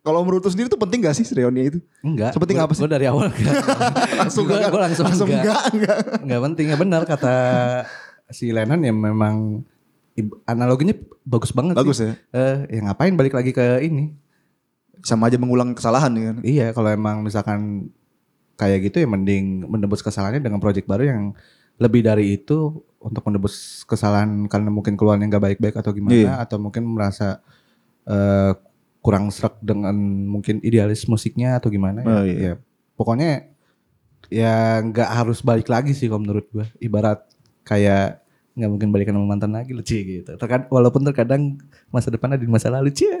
[0.00, 1.78] kalau menurut lu sendiri tuh penting gak sih reuni itu?
[1.98, 2.30] Enggak.
[2.30, 2.86] Sepenting apa sih?
[2.86, 3.58] Gue dari awal enggak.
[4.16, 4.70] Langsung Gua- enggak.
[4.70, 5.42] gua langsung, Langsung enggak.
[5.42, 5.98] enggak, enggak.
[6.22, 6.66] Enggak penting.
[6.70, 7.34] Ya benar kata
[8.28, 9.62] si Lennon ya memang
[10.44, 12.08] analoginya bagus banget Bagus sih.
[12.08, 12.14] ya.
[12.32, 14.16] Eh, ya ngapain balik lagi ke ini?
[15.04, 16.36] Sama aja mengulang kesalahan ya kan.
[16.40, 17.92] Iya, kalau emang misalkan
[18.56, 21.22] kayak gitu ya mending menebus kesalahannya dengan project baru yang
[21.76, 26.32] lebih dari itu untuk menebus kesalahan karena mungkin keluarnya nggak baik-baik atau gimana Iya.
[26.40, 27.44] atau mungkin merasa
[28.08, 28.56] eh,
[29.04, 29.92] kurang serak dengan
[30.24, 32.08] mungkin idealis musiknya atau gimana ya.
[32.08, 32.36] Oh, iya.
[32.40, 32.52] Ya,
[32.96, 33.30] pokoknya
[34.32, 36.64] ya nggak harus balik lagi sih kalau menurut gua.
[36.80, 37.22] Ibarat
[37.66, 38.22] kayak
[38.56, 40.32] nggak mungkin balikan sama mantan lagi lucu gitu.
[40.38, 41.60] Terkadang walaupun terkadang
[41.92, 43.18] masa depan ada di masa lalu cie.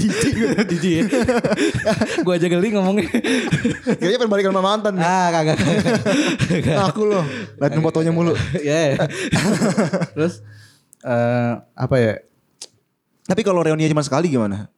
[0.00, 1.04] Jijik ya.
[2.24, 3.06] Gue aja geli ngomongnya.
[4.00, 4.92] Kayaknya pengen balikan sama mantan.
[4.96, 5.04] nih.
[5.04, 5.58] ah kagak.
[6.48, 6.76] kagak.
[6.88, 7.24] Aku loh.
[7.60, 8.32] Liatin fotonya mulu.
[8.64, 8.96] Ya.
[10.16, 10.40] Terus
[11.04, 12.14] eh apa ya?
[13.28, 14.72] Tapi kalau reuni cuma sekali gimana?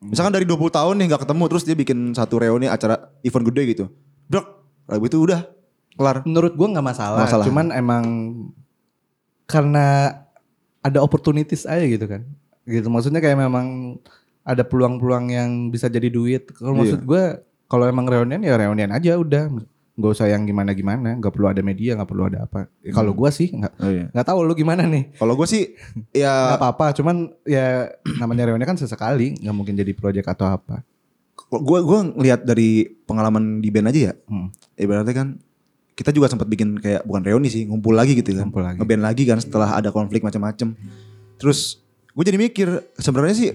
[0.00, 3.62] Misalkan dari 20 tahun nih gak ketemu terus dia bikin satu reuni acara event gede
[3.74, 3.84] gitu.
[4.30, 4.42] Bro,
[4.86, 5.42] lagu itu udah
[5.98, 6.22] kelar.
[6.22, 7.26] Menurut gue nggak masalah.
[7.26, 7.44] Masalah.
[7.44, 8.04] Cuman emang
[9.44, 10.14] karena
[10.80, 12.22] ada opportunities aja gitu kan.
[12.62, 13.96] Gitu maksudnya kayak memang
[14.44, 16.48] ada peluang-peluang yang bisa jadi duit.
[16.52, 16.80] Kalau Iya.
[16.80, 17.22] maksud gue
[17.66, 19.52] kalau emang reunian ya reunian aja udah.
[19.98, 21.18] Gak usah yang gimana-gimana.
[21.18, 22.70] Gak perlu ada media, gak perlu ada apa.
[22.80, 24.06] Ya, Kalau gue sih nggak Oh iya.
[24.08, 25.10] nggak tahu lu gimana nih.
[25.18, 25.74] Kalau gue sih
[26.14, 26.94] Gak ya apa-apa.
[26.94, 29.34] Cuman ya namanya reunian kan sesekali.
[29.36, 30.84] Nggak mungkin jadi project atau apa.
[31.48, 34.14] gue gue ngelihat dari pengalaman di band aja ya.
[34.28, 34.52] Hmm.
[34.76, 35.28] Ibaratnya kan
[35.98, 38.46] kita juga sempat bikin kayak bukan reuni sih, ngumpul lagi gitu kan.
[38.46, 38.78] Ngumpul lagi.
[38.78, 40.78] Ngeband lagi kan setelah ada konflik macam-macam.
[41.42, 41.82] Terus
[42.14, 43.50] gue jadi mikir sebenarnya sih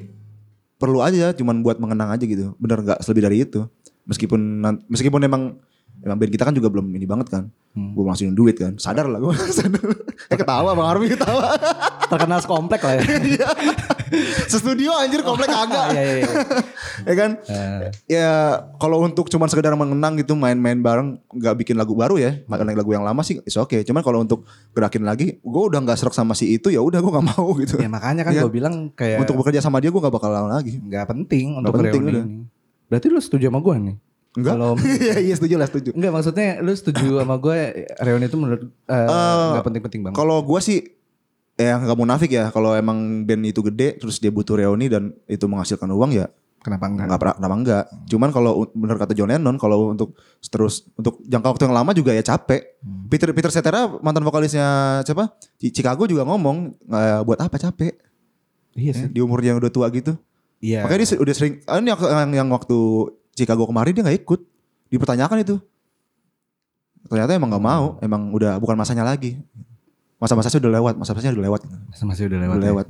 [0.76, 2.52] perlu aja cuman buat mengenang aja gitu.
[2.60, 3.64] Bener nggak lebih dari itu.
[4.04, 4.60] Meskipun
[4.92, 5.56] meskipun emang
[6.04, 7.48] emang band kita kan juga belum ini banget kan.
[7.80, 7.96] Hmm.
[7.96, 8.76] Gue ngasihin duit kan.
[8.76, 9.32] Sadar lah gue.
[9.64, 9.80] Sadar.
[10.28, 11.56] Eh ketawa Bang Armi ketawa.
[12.12, 13.04] Terkenal sekomplek lah ya.
[14.46, 15.86] Sestudio anjir komplek agak.
[15.94, 16.34] Iya, iya, iya.
[17.10, 17.32] ya kan?
[17.44, 18.30] Eh, Ya
[18.76, 22.92] kalau untuk cuman sekedar mengenang gitu main-main bareng nggak bikin lagu baru ya, makan lagu
[22.92, 23.76] yang lama sih is oke.
[23.80, 27.12] Cuman kalau untuk gerakin lagi, gue udah nggak serak sama si itu ya udah gue
[27.12, 27.76] nggak mau gitu.
[27.76, 28.42] ya makanya kan Iya.
[28.42, 30.78] gue bilang kayak Untuk bekerja sama dia gue nggak bakal lawan lagi.
[30.78, 32.24] nggak penting untuk penting reuni udah.
[32.24, 32.38] ini.
[32.86, 33.96] Berarti lu setuju sama gue nih?
[34.34, 34.52] Enggak?
[34.52, 35.90] Kalau Iya iya setuju lah setuju.
[35.94, 37.58] enggak maksudnya lu setuju sama gue
[38.00, 39.08] reuni itu menurut Eh,
[39.52, 40.16] nggak penting-penting banget.
[40.16, 40.80] Kalau gue sih
[41.56, 42.50] ya nggak munafik ya.
[42.50, 46.28] Kalau emang band itu gede terus dia butuh reuni dan itu menghasilkan uang ya
[46.64, 47.06] Kenapa enggak?
[47.12, 47.84] nggak pernah kenapa enggak.
[48.08, 50.16] Cuman kalau bener kata John Lennon kalau untuk
[50.48, 52.80] terus untuk jangka waktu yang lama juga ya capek.
[52.80, 53.12] Hmm.
[53.12, 55.36] Peter Peter Cetera mantan vokalisnya siapa?
[55.60, 58.00] Chicago juga ngomong "Eh, buat apa capek
[58.80, 59.08] Iya sih.
[59.12, 60.16] di umur yang udah tua gitu.
[60.64, 60.88] Iya.
[60.88, 62.78] Makanya dia udah sering ah, ini yang, yang, yang waktu
[63.36, 64.40] Chicago kemarin dia nggak ikut.
[64.88, 65.56] Dipertanyakan itu.
[67.12, 69.36] Ternyata emang nggak mau, emang udah bukan masanya lagi.
[70.24, 71.62] Masa-masanya udah lewat, masa-masanya udah lewat.
[71.92, 72.56] Masa masih udah lewat.
[72.56, 72.72] Udah ya?
[72.72, 72.88] lewat.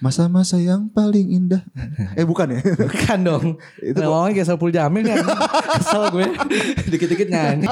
[0.00, 1.60] Masa-masa yang paling indah.
[2.18, 2.64] eh bukan ya?
[2.64, 3.44] Bukan dong.
[3.76, 5.20] Itu ngomongnya kayak Saiful Jamil kan.
[5.76, 6.26] Kesel gue.
[6.88, 7.68] Dikit-dikit nyanyi.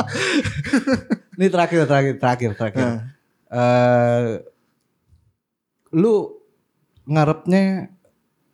[1.41, 2.85] Ini terakhir, terakhir, terakhir, terakhir.
[2.85, 3.01] Nah.
[3.49, 4.45] Eh,
[5.97, 6.45] lu
[7.09, 7.89] ngarepnya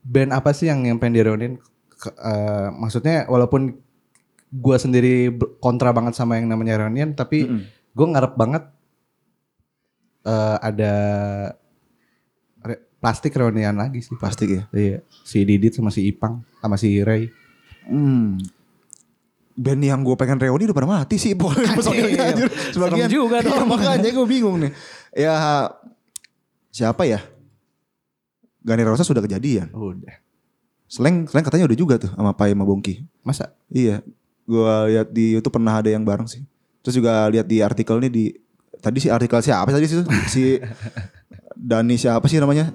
[0.07, 1.59] band apa sih yang yang pengen direonin?
[2.07, 3.83] Eh, maksudnya walaupun
[4.55, 7.67] gue sendiri kontra banget sama yang namanya reunion, tapi Mm-mm.
[7.99, 8.63] gue ngarep banget
[10.27, 10.93] eh, ada
[12.61, 14.19] re- plastik reunian lagi sih.
[14.19, 14.63] Plastik ya.
[14.71, 17.31] Iya, si Didit sama si Ipang sama si Ray.
[17.87, 18.43] Hmm.
[19.57, 22.25] Band yang gue pengen reuni udah pada mati sih pokoknya personilnya Iya.
[22.29, 22.49] anjir.
[22.77, 23.65] Sebagian juga Iya, dong.
[23.71, 24.73] makanya gue bingung nih.
[25.17, 25.71] Ya
[26.69, 27.25] siapa ya?
[28.61, 29.73] Gani Rosa sudah kejadian.
[29.73, 30.19] Udah.
[30.85, 33.01] Slang, Slang katanya udah juga tuh sama Pai sama Bongki.
[33.23, 33.55] Masa?
[33.73, 34.03] Iya.
[34.45, 36.45] Gua lihat di YouTube pernah ada yang bareng sih.
[36.85, 38.25] Terus juga lihat di artikel nih di
[38.87, 39.99] tadi sih artikel siapa tadi sih?
[40.27, 40.43] si
[41.53, 42.71] Dani siapa sih namanya?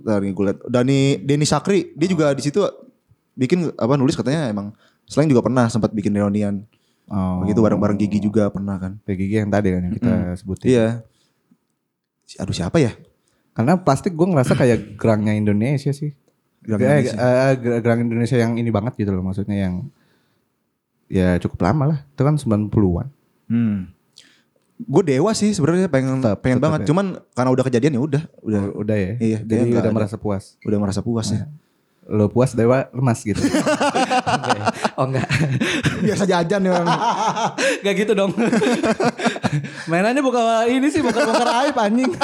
[0.00, 0.58] Ntar gue liat.
[0.64, 2.62] Dani Denny Sakri, dia juga di situ
[3.34, 4.72] bikin apa nulis katanya emang
[5.04, 6.66] Slang juga pernah sempat bikin reunian.
[7.06, 7.38] Oh.
[7.40, 8.98] Begitu bareng-bareng Gigi juga pernah kan.
[9.00, 10.66] PGG yang tadi kan yang kita sebutin.
[10.66, 10.86] Iya.
[12.22, 12.90] Si- Aduh siapa ya?
[13.52, 16.10] Karena plastik gue ngerasa kayak gerangnya Indonesia sih.
[16.58, 17.14] Gerang Eh, Indonesia.
[17.14, 19.86] eh, ger- gerang Indonesia yang ini banget gitu loh maksudnya yang
[21.06, 21.98] ya cukup lama lah.
[22.08, 23.06] Itu kan 90-an.
[23.46, 23.94] Hmm.
[24.86, 26.80] Gue dewa sih sebenarnya pengen Tetap, pengen tetap banget.
[26.80, 26.86] ya.
[26.88, 29.12] Cuman karena udah kejadian ya udah, udah U- Udah ya.
[29.18, 29.90] Iya, Jadi udah ada.
[29.90, 30.54] merasa puas.
[30.60, 31.50] udah merasa puas ya.
[32.06, 33.42] Lo puas dewa lemas gitu.
[34.30, 34.64] Enggak ya?
[34.94, 35.26] oh enggak.
[36.00, 36.86] Biasa jajan ya orang.
[37.82, 38.30] Gak gitu dong.
[39.90, 42.14] Mainannya bukan ini sih bukan bongkar aib anjing.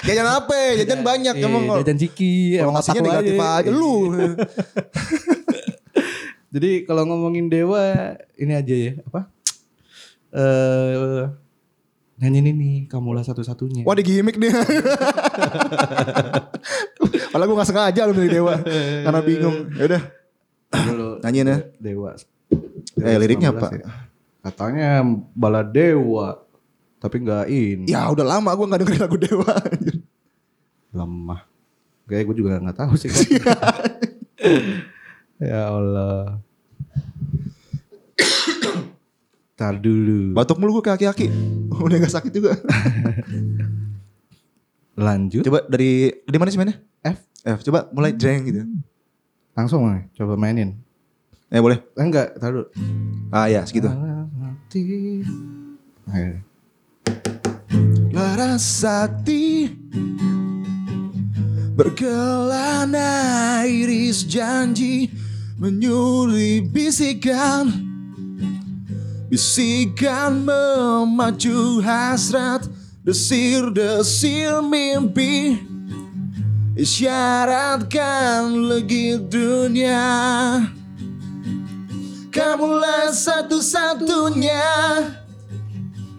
[0.00, 0.56] jajan apa?
[0.76, 1.76] Jajan banyak Eh, emang.
[1.76, 2.56] jajan ciki.
[2.56, 3.94] Kalau emang ngasihnya negatif aja lu.
[6.50, 9.20] Jadi kalau ngomongin dewa ini aja ya apa?
[10.32, 11.28] Eh
[12.20, 13.88] nyanyi ini kamulah satu-satunya.
[13.88, 14.52] Wah di gimmick dia.
[17.32, 18.54] Padahal gue gak sengaja lu milih Dewa.
[19.08, 19.72] Karena bingung.
[19.72, 20.02] Ya udah.
[21.24, 21.58] Nyanyiin ya.
[21.80, 22.14] dewa.
[23.00, 23.66] Eh, liriknya 19 apa?
[23.72, 23.88] ya.
[24.44, 24.90] Katanya
[25.32, 26.44] bala dewa.
[27.00, 27.88] Tapi nggak ini.
[27.88, 29.56] Ya udah lama gue gak dengerin lagu Dewa.
[30.92, 31.40] Lemah.
[32.04, 33.08] Kayak gue juga nggak tahu sih.
[35.40, 36.44] ya Allah.
[39.60, 40.32] Tar dulu.
[40.32, 41.28] Batuk mulu gue ke aki-aki.
[41.68, 42.56] Udah gak sakit juga.
[44.96, 45.44] Lanjut.
[45.44, 46.80] Coba dari dari mana sih mainnya?
[47.04, 47.20] F.
[47.44, 47.60] F.
[47.68, 48.64] Coba mulai jreng gitu.
[49.52, 50.80] Langsung nih, coba mainin.
[51.52, 51.76] Eh boleh.
[51.76, 52.72] Eh, enggak, tar dulu.
[53.28, 53.92] Ah ya segitu.
[58.16, 59.68] Larasati
[61.76, 63.12] Berkelana
[63.68, 65.12] iris janji
[65.60, 67.89] Menyuri bisikan
[69.30, 72.66] Bisikan memacu hasrat
[73.06, 75.54] Desir-desir mimpi.
[76.74, 80.02] Isyaratkan legit dunia.
[82.34, 84.66] Kamulah satu-satunya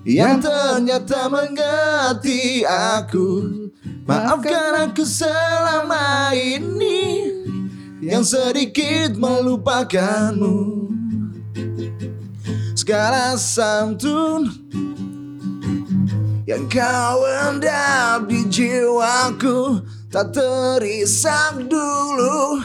[0.08, 3.68] yang ternyata mengerti aku.
[4.02, 7.30] Maafkan aku selama ini
[8.02, 10.90] Yang sedikit melupakanmu
[12.92, 14.52] Segala santun
[16.44, 19.80] Yang kau endap di jiwaku
[20.12, 22.60] Tak terisak dulu.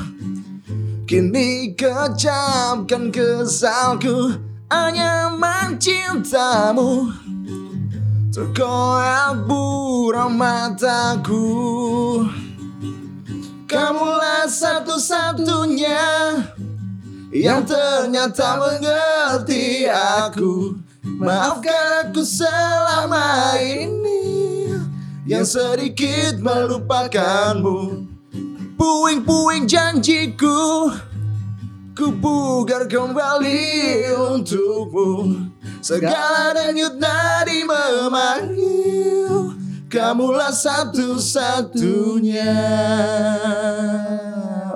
[1.07, 4.35] Kini kecapkan kesalku
[4.67, 7.15] Hanya mencintamu.
[8.35, 11.47] Terkoyak buram mataku.
[13.71, 16.03] Kamulah satu-satunya
[17.37, 20.81] Yang ternyata mengerti aku.
[21.21, 24.73] Maafkan aku selama ini.
[25.29, 28.09] Yang sedikit melupakanmu.
[28.81, 30.89] Puing-puing janjiku.
[31.93, 35.37] Ku pugar kembali untukmu.
[35.85, 39.53] Segala denyut nadi memanggil.
[39.93, 42.57] Kamulah satu-satunya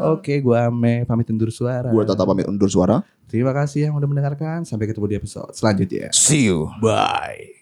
[0.00, 1.92] Oke, gua Ame pamit undur suara.
[1.92, 4.66] Gue Tata pamit undur suara Terima kasih yang udah mendengarkan.
[4.66, 6.10] Sampai ketemu di episode selanjutnya.
[6.10, 7.59] See you Bye.